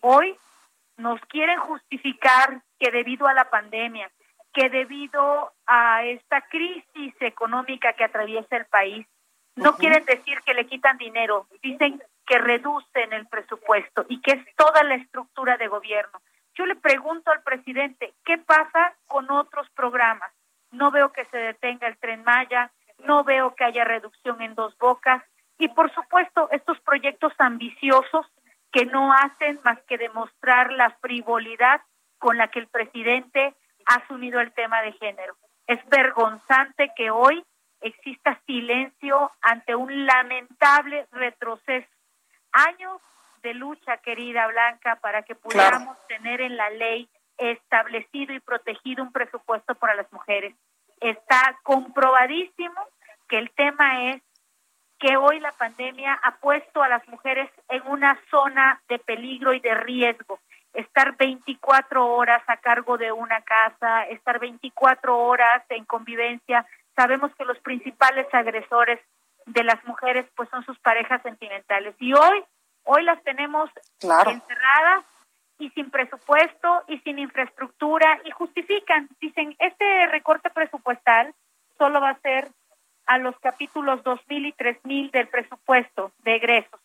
[0.01, 0.37] Hoy
[0.97, 4.11] nos quieren justificar que debido a la pandemia,
[4.53, 9.07] que debido a esta crisis económica que atraviesa el país,
[9.55, 14.55] no quieren decir que le quitan dinero, dicen que reducen el presupuesto y que es
[14.55, 16.21] toda la estructura de gobierno.
[16.55, 20.31] Yo le pregunto al presidente, ¿qué pasa con otros programas?
[20.71, 24.77] No veo que se detenga el tren Maya, no veo que haya reducción en dos
[24.77, 25.23] bocas
[25.59, 28.25] y por supuesto estos proyectos ambiciosos
[28.71, 31.81] que no hacen más que demostrar la frivolidad
[32.17, 33.53] con la que el presidente
[33.85, 35.35] ha asumido el tema de género.
[35.67, 37.43] Es vergonzante que hoy
[37.81, 41.89] exista silencio ante un lamentable retroceso.
[42.51, 43.01] Años
[43.43, 49.11] de lucha, querida Blanca, para que pudiéramos tener en la ley establecido y protegido un
[49.11, 50.55] presupuesto para las mujeres.
[50.99, 52.81] Está comprobadísimo
[53.27, 54.21] que el tema es
[54.99, 59.59] que hoy la pandemia ha puesto a las mujeres en una zona de peligro y
[59.59, 60.39] de riesgo.
[60.73, 66.65] Estar 24 horas a cargo de una casa, estar 24 horas en convivencia.
[66.95, 68.99] Sabemos que los principales agresores
[69.45, 72.43] de las mujeres pues son sus parejas sentimentales y hoy
[72.83, 73.69] hoy las tenemos
[74.01, 75.05] encerradas
[75.59, 81.33] y sin presupuesto y sin infraestructura y justifican, dicen, este recorte presupuestal
[81.77, 82.47] solo va a ser
[83.09, 86.79] a los capítulos 2000 y 3000 del presupuesto de egresos.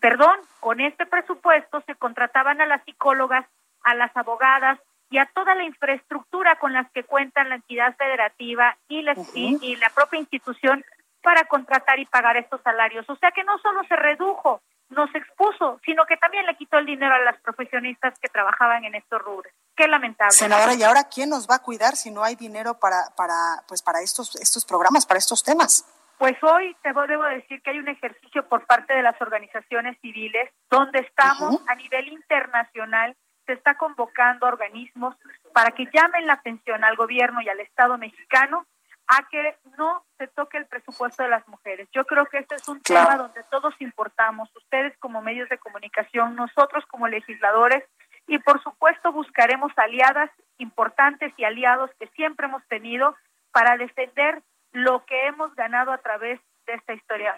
[0.00, 3.46] Perdón, con este presupuesto se contrataban a las psicólogas,
[3.82, 8.74] a las abogadas y a toda la infraestructura con las que cuentan la entidad federativa
[8.88, 10.82] y la, y la propia institución
[11.22, 13.08] para contratar y pagar estos salarios.
[13.10, 16.86] O sea que no solo se redujo nos expuso, sino que también le quitó el
[16.86, 19.52] dinero a las profesionistas que trabajaban en estos rubros.
[19.76, 20.32] Qué lamentable.
[20.32, 23.82] Senadora, ¿y ahora quién nos va a cuidar si no hay dinero para, para, pues
[23.82, 25.84] para estos, estos programas, para estos temas?
[26.18, 30.50] Pues hoy te debo decir que hay un ejercicio por parte de las organizaciones civiles
[30.70, 35.14] donde estamos a nivel internacional, se está convocando organismos
[35.52, 38.66] para que llamen la atención al gobierno y al Estado mexicano
[39.08, 41.86] a que no se toque el presupuesto de las mujeres.
[41.92, 46.34] Yo creo que este es un tema donde todos importamos, ustedes como medios de comunicación,
[46.34, 47.84] nosotros como legisladores,
[48.26, 53.14] y por supuesto buscaremos aliadas importantes y aliados que siempre hemos tenido
[53.52, 57.34] para defender lo que hemos ganado a través de esta historia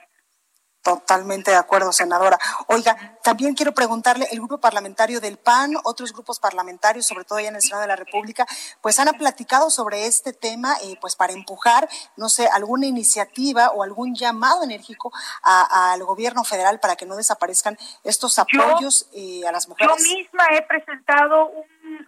[0.88, 2.38] Totalmente de acuerdo, senadora.
[2.68, 7.48] Oiga, también quiero preguntarle, el grupo parlamentario del PAN, otros grupos parlamentarios, sobre todo ya
[7.48, 8.46] en el Senado de la República,
[8.80, 13.82] pues han platicado sobre este tema, eh, pues para empujar, no sé, alguna iniciativa o
[13.82, 19.68] algún llamado enérgico al gobierno federal para que no desaparezcan estos apoyos eh, a las
[19.68, 19.94] mujeres.
[19.94, 21.50] Yo misma he presentado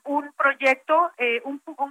[0.05, 1.43] un, proyecto, eh,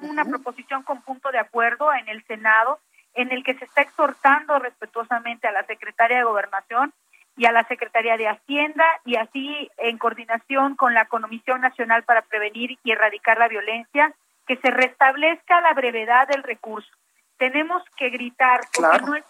[0.02, 2.80] una proposición con punto de acuerdo en el Senado
[3.22, 6.94] en el que se está exhortando respetuosamente a la secretaria de Gobernación
[7.36, 12.22] y a la Secretaría de Hacienda y así en coordinación con la Comisión Nacional para
[12.22, 14.14] Prevenir y Erradicar la Violencia,
[14.48, 16.90] que se restablezca la brevedad del recurso.
[17.38, 19.26] Tenemos que gritar porque no, es,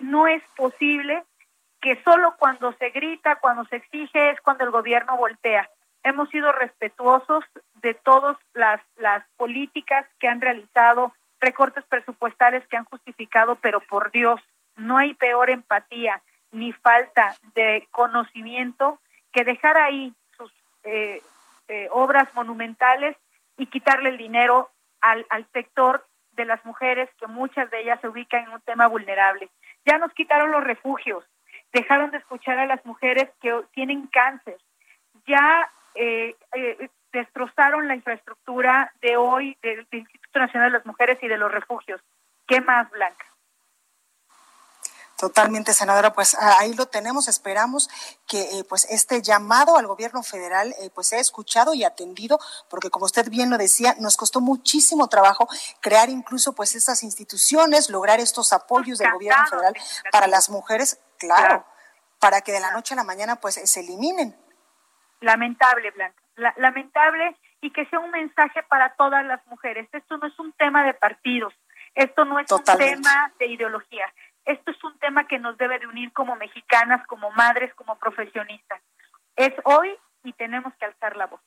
[0.00, 1.22] no es posible
[1.80, 5.70] que solo cuando se grita, cuando se exige, es cuando el gobierno voltea.
[6.02, 12.84] Hemos sido respetuosos de todas las, las políticas que han realizado, recortes presupuestales que han
[12.84, 14.40] justificado, pero por Dios,
[14.76, 16.22] no hay peor empatía
[16.52, 18.98] ni falta de conocimiento
[19.32, 20.52] que dejar ahí sus
[20.84, 21.22] eh,
[21.68, 23.16] eh, obras monumentales
[23.56, 24.70] y quitarle el dinero
[25.00, 28.86] al, al sector de las mujeres, que muchas de ellas se ubican en un tema
[28.86, 29.48] vulnerable.
[29.84, 31.24] Ya nos quitaron los refugios,
[31.72, 34.56] dejaron de escuchar a las mujeres que tienen cáncer,
[35.26, 36.34] ya eh,
[37.12, 42.00] destrozaron la infraestructura de hoy del Instituto Nacional de las Mujeres y de los refugios.
[42.46, 43.26] ¿Qué más, Blanca?
[45.20, 47.28] Totalmente, senadora, pues ahí lo tenemos.
[47.28, 47.90] Esperamos
[48.26, 52.40] que eh, pues este llamado al gobierno federal eh, pues sea escuchado y atendido,
[52.70, 55.46] porque como usted bien lo decía, nos costó muchísimo trabajo
[55.80, 59.74] crear incluso pues estas instituciones, lograr estos apoyos del gobierno federal
[60.10, 61.66] para las mujeres, claro,
[62.18, 64.34] para que de la noche a la mañana pues se eliminen.
[65.20, 66.19] Lamentable, Blanca,
[66.56, 69.88] lamentable y que sea un mensaje para todas las mujeres.
[69.92, 71.54] Esto no es un tema de partidos,
[71.94, 74.06] esto no es un tema de ideología
[74.44, 78.80] esto es un tema que nos debe de unir como mexicanas, como madres, como profesionistas.
[79.36, 79.90] Es hoy
[80.24, 81.40] y tenemos que alzar la voz.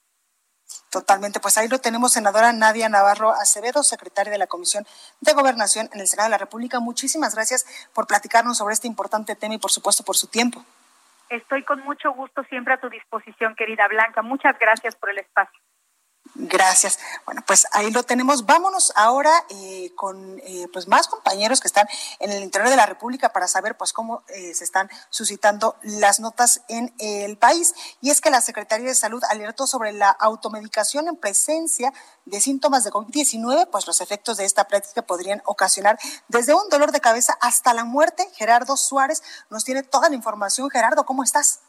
[0.89, 4.85] Totalmente, pues ahí lo tenemos, senadora Nadia Navarro Acevedo, secretaria de la Comisión
[5.19, 6.79] de Gobernación en el Senado de la República.
[6.79, 10.63] Muchísimas gracias por platicarnos sobre este importante tema y por supuesto por su tiempo.
[11.33, 14.21] Estoy con mucho gusto siempre a tu disposición, querida Blanca.
[14.21, 15.59] Muchas gracias por el espacio.
[16.35, 16.97] Gracias.
[17.25, 18.47] Bueno, pues ahí lo tenemos.
[18.47, 21.87] Vámonos ahora eh, con eh, pues más compañeros que están
[22.19, 26.19] en el interior de la República para saber pues cómo eh, se están suscitando las
[26.19, 27.75] notas en el país.
[28.01, 31.93] Y es que la Secretaría de Salud alertó sobre la automedicación en presencia
[32.25, 36.91] de síntomas de COVID-19, pues los efectos de esta práctica podrían ocasionar desde un dolor
[36.91, 38.27] de cabeza hasta la muerte.
[38.33, 39.21] Gerardo Suárez
[39.51, 40.67] nos tiene toda la información.
[40.71, 41.59] Gerardo, ¿cómo estás?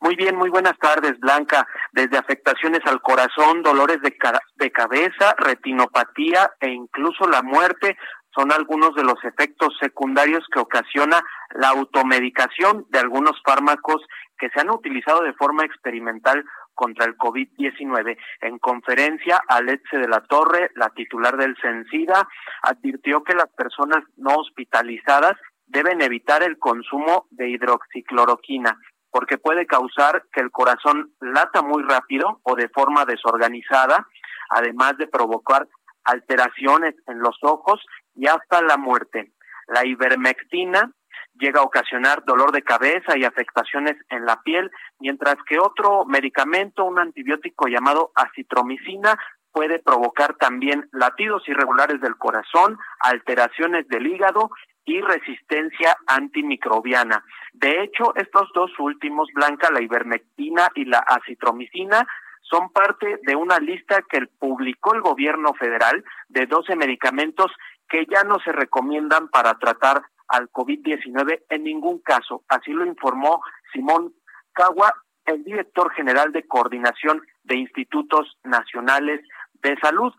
[0.00, 1.66] Muy bien, muy buenas tardes, Blanca.
[1.92, 4.14] Desde afectaciones al corazón, dolores de,
[4.56, 7.96] de cabeza, retinopatía e incluso la muerte
[8.34, 11.24] son algunos de los efectos secundarios que ocasiona
[11.54, 14.02] la automedicación de algunos fármacos
[14.38, 16.44] que se han utilizado de forma experimental
[16.74, 18.18] contra el COVID-19.
[18.42, 22.28] En conferencia, Alexe de la Torre, la titular del CENSIDA,
[22.62, 25.36] advirtió que las personas no hospitalizadas
[25.66, 28.78] deben evitar el consumo de hidroxicloroquina,
[29.16, 34.06] porque puede causar que el corazón lata muy rápido o de forma desorganizada,
[34.50, 35.66] además de provocar
[36.04, 37.80] alteraciones en los ojos
[38.14, 39.32] y hasta la muerte.
[39.68, 40.92] La ivermectina
[41.32, 46.84] llega a ocasionar dolor de cabeza y afectaciones en la piel, mientras que otro medicamento,
[46.84, 49.18] un antibiótico llamado acitromicina,
[49.50, 54.50] puede provocar también latidos irregulares del corazón, alteraciones del hígado
[54.86, 57.22] y resistencia antimicrobiana.
[57.52, 62.06] De hecho, estos dos últimos, Blanca, la ivermectina y la acitromicina,
[62.42, 67.50] son parte de una lista que publicó el gobierno federal de 12 medicamentos
[67.88, 72.44] que ya no se recomiendan para tratar al COVID-19 en ningún caso.
[72.48, 74.14] Así lo informó Simón
[74.52, 74.92] Cagua,
[75.24, 79.20] el director general de coordinación de institutos nacionales
[79.62, 80.12] de salud.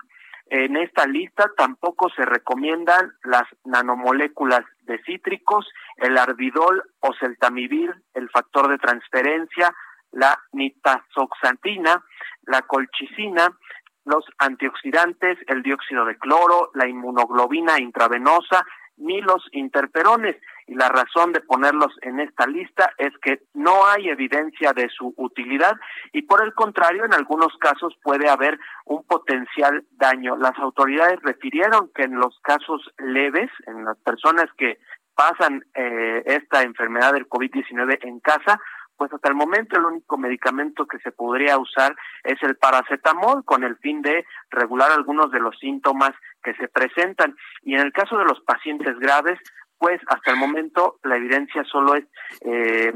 [0.49, 5.67] En esta lista tampoco se recomiendan las nanomoléculas de cítricos,
[5.97, 9.73] el arbidol o celtamivir, el factor de transferencia,
[10.11, 12.01] la nitazoxantina,
[12.43, 13.51] la colchicina,
[14.05, 20.37] los antioxidantes, el dióxido de cloro, la inmunoglobina intravenosa, ni los interperones
[20.68, 25.13] y la razón de ponerlos en esta lista es que no hay evidencia de su
[25.18, 25.76] utilidad
[26.11, 30.36] y por el contrario en algunos casos puede haber un potencial daño.
[30.36, 34.78] Las autoridades refirieron que en los casos leves, en las personas que
[35.15, 38.59] pasan eh, esta enfermedad del COVID-19 en casa,
[38.97, 43.63] pues hasta el momento el único medicamento que se podría usar es el paracetamol con
[43.63, 46.11] el fin de regular algunos de los síntomas
[46.43, 47.36] que se presentan.
[47.61, 49.39] Y en el caso de los pacientes graves,
[49.78, 52.05] pues hasta el momento la evidencia solo es
[52.41, 52.93] eh,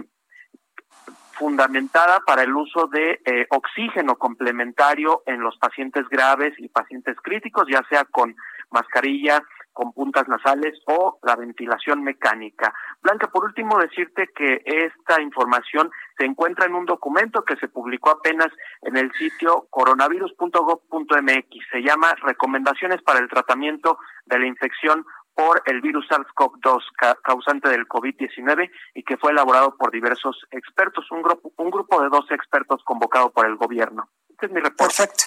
[1.34, 7.66] fundamentada para el uso de eh, oxígeno complementario en los pacientes graves y pacientes críticos,
[7.70, 8.36] ya sea con
[8.70, 9.42] mascarilla,
[9.74, 12.74] con puntas nasales o la ventilación mecánica.
[13.02, 18.12] Blanca, por último, decirte que esta información se encuentra en un documento que se publicó
[18.12, 18.50] apenas
[18.82, 21.66] en el sitio coronavirus.gov.mx.
[21.72, 26.82] Se llama Recomendaciones para el tratamiento de la infección por el virus SARS-CoV-2
[27.24, 32.10] causante del COVID-19 y que fue elaborado por diversos expertos, un grupo, un grupo de
[32.10, 34.10] dos expertos convocado por el gobierno.
[34.30, 34.96] Este es mi reporte.
[34.96, 35.24] Perfecto.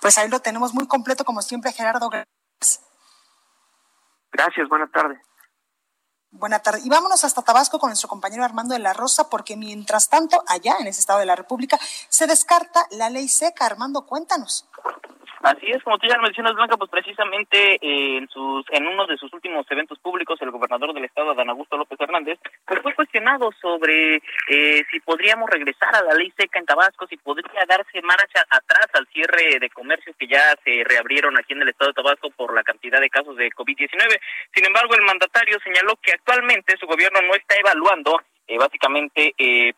[0.00, 2.08] Pues ahí lo tenemos muy completo, como siempre, Gerardo.
[2.10, 2.84] Gracias.
[4.32, 5.18] Gracias, buenas tardes.
[6.36, 6.84] Buenas tardes.
[6.84, 10.74] Y vámonos hasta Tabasco con nuestro compañero Armando de la Rosa, porque mientras tanto, allá
[10.80, 11.78] en ese estado de la República,
[12.08, 13.66] se descarta la ley seca.
[13.66, 14.68] Armando, cuéntanos.
[15.44, 19.18] Así es, como tú ya mencionas, Blanca, pues precisamente eh, en sus en uno de
[19.18, 23.50] sus últimos eventos públicos, el gobernador del estado, Dan Augusto López Hernández, pues fue cuestionado
[23.60, 28.42] sobre eh, si podríamos regresar a la ley seca en Tabasco, si podría darse marcha
[28.48, 32.30] atrás al cierre de comercios que ya se reabrieron aquí en el estado de Tabasco
[32.30, 34.18] por la cantidad de casos de COVID-19.
[34.54, 39.74] Sin embargo, el mandatario señaló que actualmente su gobierno no está evaluando eh, básicamente eh,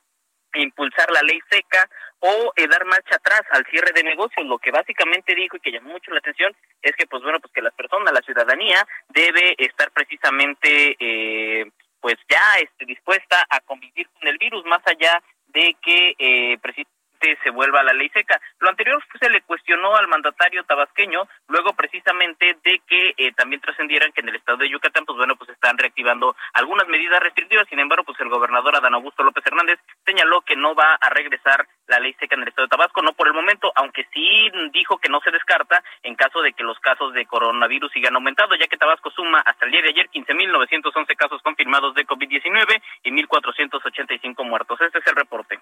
[0.62, 1.88] impulsar la ley seca
[2.20, 4.46] o eh, dar marcha atrás al cierre de negocios.
[4.46, 7.52] Lo que básicamente dijo y que llamó mucho la atención es que, pues bueno, pues
[7.52, 14.08] que las personas, la ciudadanía debe estar precisamente, eh, pues ya este, dispuesta a convivir
[14.18, 16.95] con el virus, más allá de que eh, precisamente
[17.42, 18.40] se vuelva la ley seca.
[18.60, 24.12] Lo anterior se le cuestionó al mandatario tabasqueño, luego precisamente de que eh, también trascendieran
[24.12, 27.78] que en el estado de Yucatán, pues bueno, pues están reactivando algunas medidas restrictivas, sin
[27.78, 32.00] embargo, pues el gobernador Adán Augusto López Hernández señaló que no va a regresar la
[32.00, 35.08] ley seca en el estado de Tabasco, no por el momento, aunque sí dijo que
[35.08, 38.76] no se descarta en caso de que los casos de coronavirus sigan aumentando, ya que
[38.76, 44.80] Tabasco suma hasta el día de ayer 15.911 casos confirmados de COVID-19 y 1.485 muertos.
[44.80, 45.58] Este es el reporte.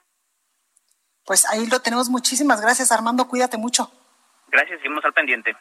[1.24, 2.08] Pues ahí lo tenemos.
[2.08, 3.26] Muchísimas gracias, Armando.
[3.28, 3.90] Cuídate mucho.
[4.48, 5.56] Gracias, seguimos al pendiente.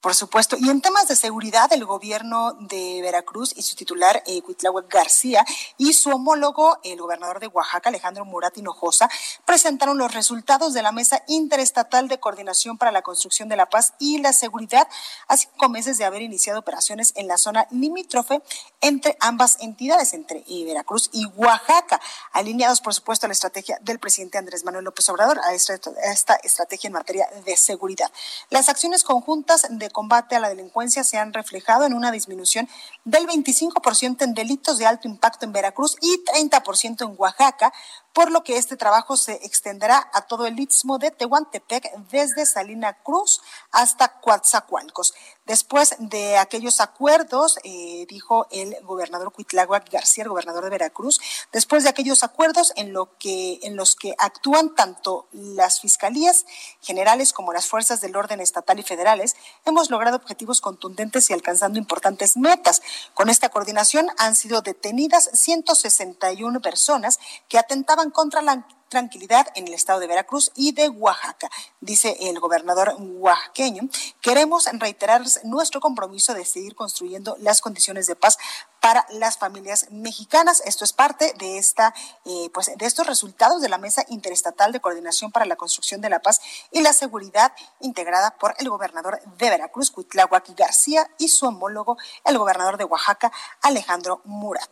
[0.00, 0.56] Por supuesto.
[0.58, 4.40] Y en temas de seguridad, el gobierno de Veracruz y su titular, eh,
[4.88, 5.44] García,
[5.76, 9.10] y su homólogo, el gobernador de Oaxaca, Alejandro Murat Hinojosa,
[9.44, 13.92] presentaron los resultados de la Mesa Interestatal de Coordinación para la Construcción de la Paz
[13.98, 14.88] y la Seguridad,
[15.28, 18.40] a cinco meses de haber iniciado operaciones en la zona limítrofe
[18.80, 22.00] entre ambas entidades, entre eh, Veracruz y Oaxaca,
[22.32, 26.12] alineados, por supuesto, a la estrategia del presidente Andrés Manuel López Obrador, a esta, a
[26.12, 28.10] esta estrategia en materia de seguridad.
[28.48, 32.68] Las acciones conjuntas de combate a la delincuencia se han reflejado en una disminución
[33.04, 37.72] del 25% en delitos de alto impacto en Veracruz y 30% en Oaxaca,
[38.12, 42.94] por lo que este trabajo se extenderá a todo el istmo de Tehuantepec desde Salina
[43.02, 45.14] Cruz hasta Coatzacoalcos.
[45.46, 51.20] Después de aquellos acuerdos, eh, dijo el gobernador Cuitláhuac García, el gobernador de Veracruz,
[51.52, 56.46] después de aquellos acuerdos en, lo que, en los que actúan tanto las fiscalías
[56.80, 59.34] generales como las fuerzas del orden estatal y federales,
[59.64, 62.82] hemos logrado objetivos contundentes y alcanzando importantes metas.
[63.14, 67.18] Con esta coordinación han sido detenidas 161 personas
[67.48, 71.48] que atentaban contra la tranquilidad en el estado de Veracruz y de Oaxaca.
[71.80, 73.88] Dice el gobernador oaxaqueño,
[74.20, 78.36] queremos reiterar nuestro compromiso de seguir construyendo las condiciones de paz
[78.80, 80.62] para las familias mexicanas.
[80.64, 84.80] Esto es parte de esta, eh, pues, de estos resultados de la Mesa Interestatal de
[84.80, 89.50] Coordinación para la Construcción de la Paz y la Seguridad, integrada por el gobernador de
[89.50, 93.30] Veracruz, Cuitláhuac García, y su homólogo, el gobernador de Oaxaca,
[93.62, 94.70] Alejandro Murat.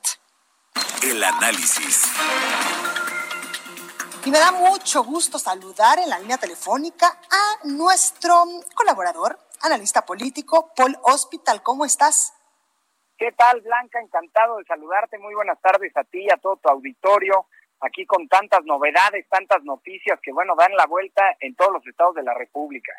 [1.03, 2.03] El análisis.
[4.29, 8.35] Y me da mucho gusto saludar en la línea telefónica a nuestro
[8.75, 11.63] colaborador, analista político, Paul Hospital.
[11.63, 12.35] ¿Cómo estás?
[13.17, 13.99] ¿Qué tal, Blanca?
[13.99, 15.17] Encantado de saludarte.
[15.17, 17.47] Muy buenas tardes a ti y a todo tu auditorio.
[17.81, 22.15] Aquí con tantas novedades, tantas noticias que, bueno, dan la vuelta en todos los estados
[22.15, 22.93] de la República.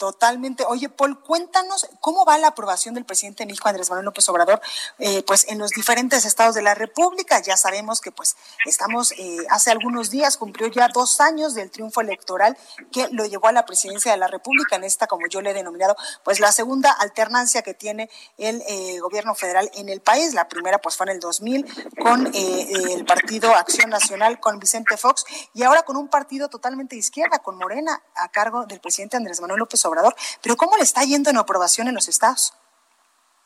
[0.00, 0.64] Totalmente.
[0.66, 4.58] Oye, Paul, cuéntanos cómo va la aprobación del presidente de México, Andrés Manuel López Obrador,
[4.98, 7.42] eh, pues en los diferentes estados de la República.
[7.42, 8.34] Ya sabemos que pues
[8.64, 12.56] estamos, eh, hace algunos días cumplió ya dos años del triunfo electoral
[12.90, 15.54] que lo llevó a la presidencia de la República, en esta, como yo le he
[15.54, 15.94] denominado,
[16.24, 20.32] pues la segunda alternancia que tiene el eh, gobierno federal en el país.
[20.32, 21.66] La primera pues fue en el 2000
[22.02, 27.00] con el partido Acción Nacional, con Vicente Fox, y ahora con un partido totalmente de
[27.00, 30.82] izquierda, con Morena, a cargo del presidente Andrés Manuel López Obrador Obrador, pero ¿cómo le
[30.82, 32.54] está yendo en aprobación en los estados?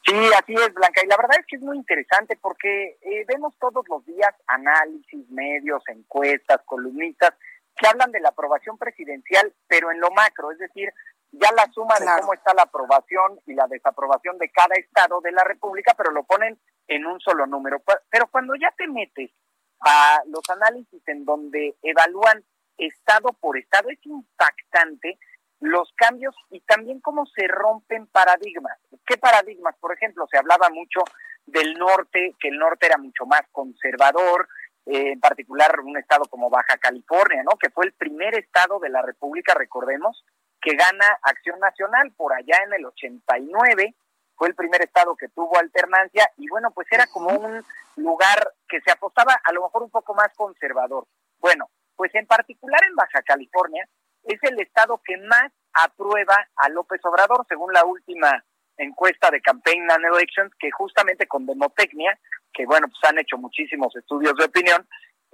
[0.06, 1.02] Sí, así es, Blanca.
[1.02, 5.28] Y la verdad es que es muy interesante porque eh, vemos todos los días análisis,
[5.30, 7.32] medios, encuestas, columnistas
[7.76, 10.92] que hablan de la aprobación presidencial, pero en lo macro, es decir,
[11.32, 15.32] ya la suma de cómo está la aprobación y la desaprobación de cada estado de
[15.32, 17.82] la República, pero lo ponen en un solo número.
[18.10, 19.30] Pero cuando ya te metes
[19.80, 22.44] a los análisis en donde evalúan
[22.76, 25.18] estado por estado, es impactante
[25.60, 28.78] los cambios y también cómo se rompen paradigmas.
[29.06, 29.74] ¿Qué paradigmas?
[29.80, 31.00] Por ejemplo, se hablaba mucho
[31.46, 34.48] del norte, que el norte era mucho más conservador,
[34.86, 37.56] eh, en particular un estado como Baja California, ¿no?
[37.58, 40.24] Que fue el primer estado de la República, recordemos,
[40.60, 43.94] que gana Acción Nacional por allá en el 89
[44.36, 47.64] fue el primer estado que tuvo alternancia y bueno, pues era como un
[47.96, 51.06] lugar que se apostaba a lo mejor un poco más conservador.
[51.38, 53.88] Bueno, pues en particular en Baja California
[54.24, 58.44] es el estado que más aprueba a López Obrador, según la última
[58.76, 62.18] encuesta de Campaign and Elections, que justamente con Demotecnia,
[62.52, 64.88] que bueno, pues han hecho muchísimos estudios de opinión,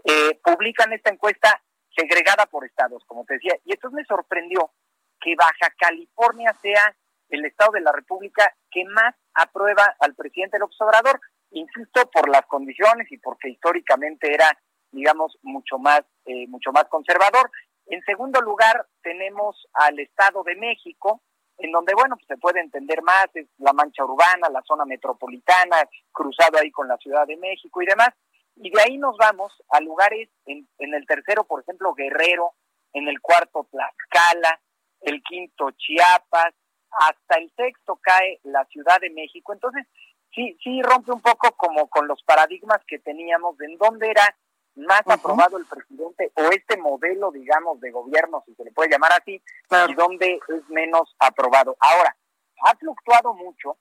[0.05, 1.63] eh, publican esta encuesta
[1.95, 3.55] segregada por estados, como te decía.
[3.65, 4.73] Y entonces me sorprendió
[5.21, 6.95] que Baja California sea
[7.29, 11.21] el estado de la República que más aprueba al presidente López Obrador,
[11.51, 14.59] insisto, por las condiciones y porque históricamente era,
[14.91, 17.51] digamos, mucho más, eh, mucho más conservador.
[17.91, 21.23] En segundo lugar, tenemos al Estado de México,
[21.59, 25.77] en donde, bueno, pues se puede entender más, es la mancha urbana, la zona metropolitana,
[26.13, 28.11] cruzado ahí con la Ciudad de México y demás.
[28.55, 32.55] Y de ahí nos vamos a lugares, en, en el tercero, por ejemplo, Guerrero,
[32.93, 34.61] en el cuarto, Tlaxcala,
[35.01, 36.55] el quinto, Chiapas,
[36.93, 39.53] hasta el sexto cae la Ciudad de México.
[39.53, 39.85] Entonces,
[40.33, 44.37] sí, sí rompe un poco como con los paradigmas que teníamos de en dónde era
[44.81, 49.13] más aprobado el presidente o este modelo, digamos, de gobierno, si se le puede llamar
[49.13, 49.43] así,
[49.89, 51.77] y dónde es menos aprobado.
[51.81, 52.17] Ahora,
[52.63, 53.79] ha fluctuado mucho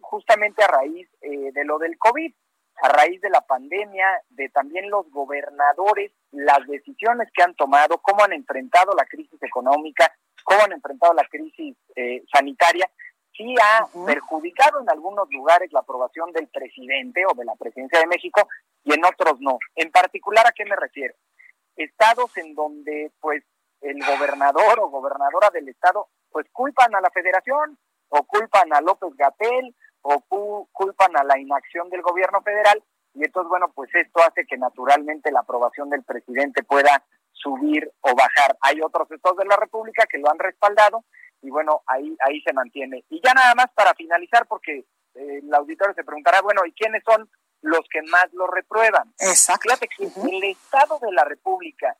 [0.00, 2.32] justamente a raíz eh, de lo del COVID,
[2.82, 8.22] a raíz de la pandemia, de también los gobernadores, las decisiones que han tomado, cómo
[8.24, 10.12] han enfrentado la crisis económica,
[10.44, 12.88] cómo han enfrentado la crisis eh, sanitaria,
[13.38, 18.06] sí ha perjudicado en algunos lugares la aprobación del presidente o de la presidencia de
[18.06, 18.46] México
[18.84, 19.58] y en otros no.
[19.76, 21.14] En particular, ¿a qué me refiero?
[21.76, 23.44] Estados en donde, pues,
[23.80, 27.78] el gobernador o gobernadora del estado, pues, culpan a la federación
[28.08, 30.20] o culpan a López Gatel o
[30.72, 32.82] culpan a la inacción del gobierno federal
[33.14, 38.14] y entonces, bueno, pues esto hace que naturalmente la aprobación del presidente pueda subir o
[38.14, 38.56] bajar.
[38.60, 41.04] Hay otros estados de la República que lo han respaldado
[41.42, 43.04] y bueno, ahí ahí se mantiene.
[43.08, 44.78] Y ya nada más para finalizar, porque
[45.14, 47.30] eh, el auditorio se preguntará, bueno, ¿y quiénes son
[47.62, 49.12] los que más lo reprueban?
[49.18, 49.62] Exacto.
[49.62, 51.96] Fíjate que el Estado de la República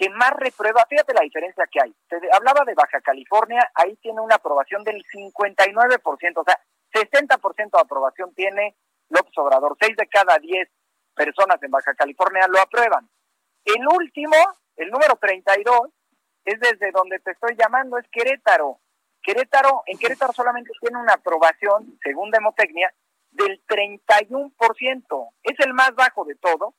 [0.00, 1.94] que más reprueba, fíjate la diferencia que hay.
[2.08, 6.58] Te hablaba de Baja California, ahí tiene una aprobación del 59%, o sea,
[6.90, 8.76] 60% de aprobación tiene
[9.10, 9.76] López Obrador.
[9.78, 10.70] Seis de cada diez
[11.14, 13.10] personas en Baja California lo aprueban.
[13.62, 14.36] El último,
[14.76, 15.90] el número 32,
[16.44, 18.80] es desde donde te estoy llamando, es Querétaro.
[19.22, 22.92] Querétaro, en Querétaro solamente tiene una aprobación, según Demotecnia,
[23.32, 25.28] del 31%.
[25.42, 26.74] Es el más bajo de todo.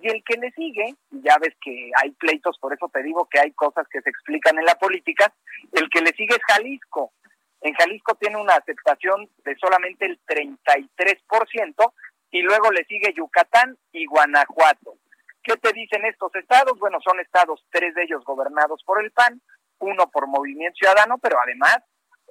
[0.00, 3.38] Y el que le sigue, ya ves que hay pleitos, por eso te digo que
[3.38, 5.32] hay cosas que se explican en la política,
[5.72, 7.12] el que le sigue es Jalisco.
[7.60, 11.92] En Jalisco tiene una aceptación de solamente el 33%
[12.32, 14.98] y luego le sigue Yucatán y Guanajuato.
[15.44, 16.78] ¿Qué te dicen estos estados?
[16.78, 19.42] Bueno, son estados, tres de ellos gobernados por el PAN,
[19.78, 21.78] uno por Movimiento Ciudadano, pero además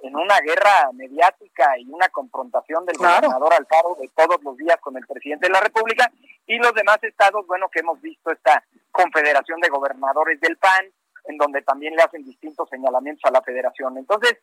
[0.02, 4.96] en una guerra mediática y una confrontación del gobernador Alfaro de todos los días con
[4.96, 6.10] el presidente de la República
[6.46, 10.84] y los demás estados, bueno, que hemos visto esta confederación de gobernadores del PAN,
[11.26, 13.96] en donde también le hacen distintos señalamientos a la federación.
[13.96, 14.36] Entonces,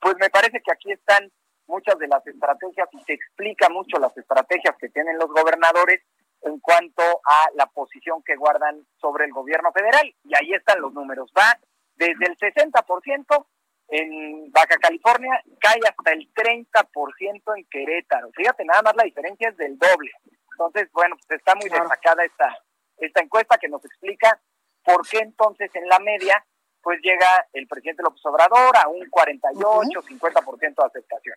[0.00, 1.30] pues me parece que aquí están
[1.66, 6.00] muchas de las estrategias y se explica mucho las estrategias que tienen los gobernadores
[6.42, 10.14] en cuanto a la posición que guardan sobre el gobierno federal.
[10.24, 11.32] Y ahí están los números.
[11.36, 11.58] Va
[11.96, 13.46] desde el 60%
[13.88, 18.30] en Baja California, cae hasta el 30% en Querétaro.
[18.34, 20.10] Fíjate, nada más la diferencia es del doble.
[20.52, 22.56] Entonces, bueno, pues está muy destacada esta,
[22.98, 24.40] esta encuesta que nos explica
[24.84, 26.44] por qué entonces en la media
[26.82, 31.36] pues llega el presidente López Obrador a un 48, 50% de aceptación.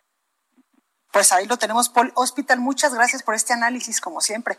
[1.12, 2.58] Pues ahí lo tenemos, Paul Hospital.
[2.58, 4.58] Muchas gracias por este análisis, como siempre.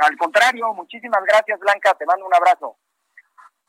[0.00, 1.94] Al contrario, muchísimas gracias, Blanca.
[1.94, 2.76] Te mando un abrazo.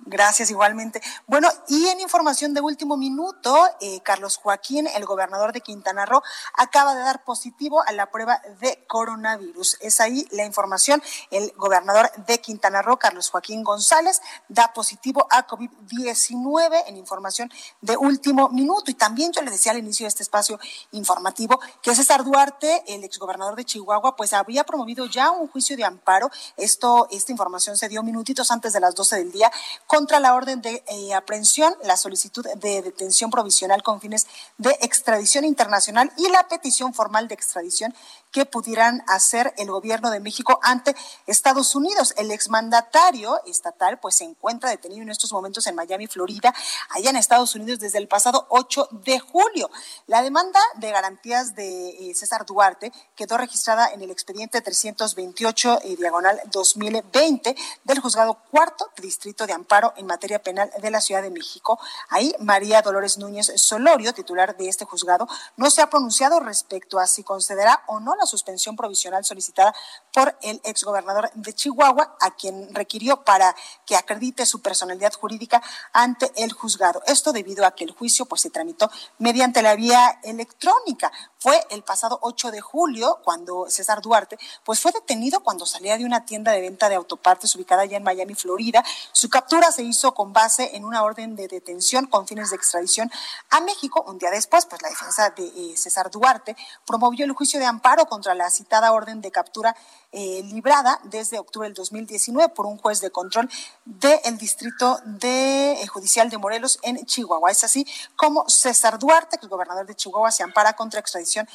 [0.05, 0.99] Gracias igualmente.
[1.27, 6.23] Bueno, y en información de último minuto, eh, Carlos Joaquín, el gobernador de Quintana Roo,
[6.55, 9.77] acaba de dar positivo a la prueba de coronavirus.
[9.79, 11.03] Es ahí la información.
[11.29, 17.95] El gobernador de Quintana Roo, Carlos Joaquín González, da positivo a COVID-19 en información de
[17.95, 18.89] último minuto.
[18.89, 20.59] Y también yo le decía al inicio de este espacio
[20.91, 25.83] informativo que César Duarte, el exgobernador de Chihuahua, pues había promovido ya un juicio de
[25.83, 26.31] amparo.
[26.57, 29.51] Esto, esta información se dio minutitos antes de las 12 del día
[29.91, 34.25] contra la orden de eh, aprehensión, la solicitud de detención provisional con fines
[34.57, 37.93] de extradición internacional y la petición formal de extradición
[38.31, 40.95] que pudieran hacer el gobierno de México ante
[41.27, 42.13] Estados Unidos.
[42.15, 46.55] El exmandatario estatal pues se encuentra detenido en estos momentos en Miami, Florida,
[46.91, 49.69] allá en Estados Unidos desde el pasado 8 de julio.
[50.07, 55.95] La demanda de garantías de eh, César Duarte quedó registrada en el expediente 328 eh,
[55.97, 61.31] diagonal 2020 del juzgado cuarto distrito de amparo En materia penal de la Ciudad de
[61.31, 61.79] México.
[62.09, 65.27] Ahí, María Dolores Núñez Solorio, titular de este juzgado,
[65.57, 69.73] no se ha pronunciado respecto a si concederá o no la suspensión provisional solicitada
[70.13, 73.55] por el exgobernador de Chihuahua, a quien requirió para
[73.85, 75.61] que acredite su personalidad jurídica
[75.93, 77.01] ante el juzgado.
[77.07, 81.11] Esto debido a que el juicio pues, se tramitó mediante la vía electrónica.
[81.41, 86.05] Fue el pasado 8 de julio cuando César Duarte pues, fue detenido cuando salía de
[86.05, 88.83] una tienda de venta de autopartes ubicada allá en Miami, Florida.
[89.11, 93.11] Su captura se hizo con base en una orden de detención con fines de extradición
[93.49, 94.05] a México.
[94.07, 98.05] Un día después, pues la defensa de eh, César Duarte promovió el juicio de amparo
[98.05, 99.75] contra la citada orden de captura
[100.11, 103.49] eh, librada desde octubre del 2019 por un juez de control
[103.85, 107.49] del Distrito de, eh, Judicial de Morelos en Chihuahua.
[107.49, 107.87] Es así
[108.17, 111.47] como César Duarte, que es gobernador de Chihuahua, se ampara contra extradición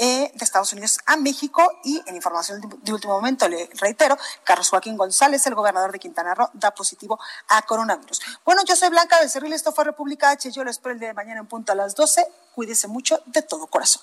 [0.00, 4.68] eh, de Estados Unidos a México y en información de último momento le reitero, Carlos
[4.68, 7.18] Joaquín González, el gobernador de Quintana Roo, da positivo
[7.48, 8.20] a coronavirus.
[8.44, 11.14] Bueno, yo soy Blanca Becerril, esto fue República H, yo lo espero el día de
[11.14, 12.24] mañana en punto a las 12,
[12.54, 14.02] cuídese mucho de todo corazón.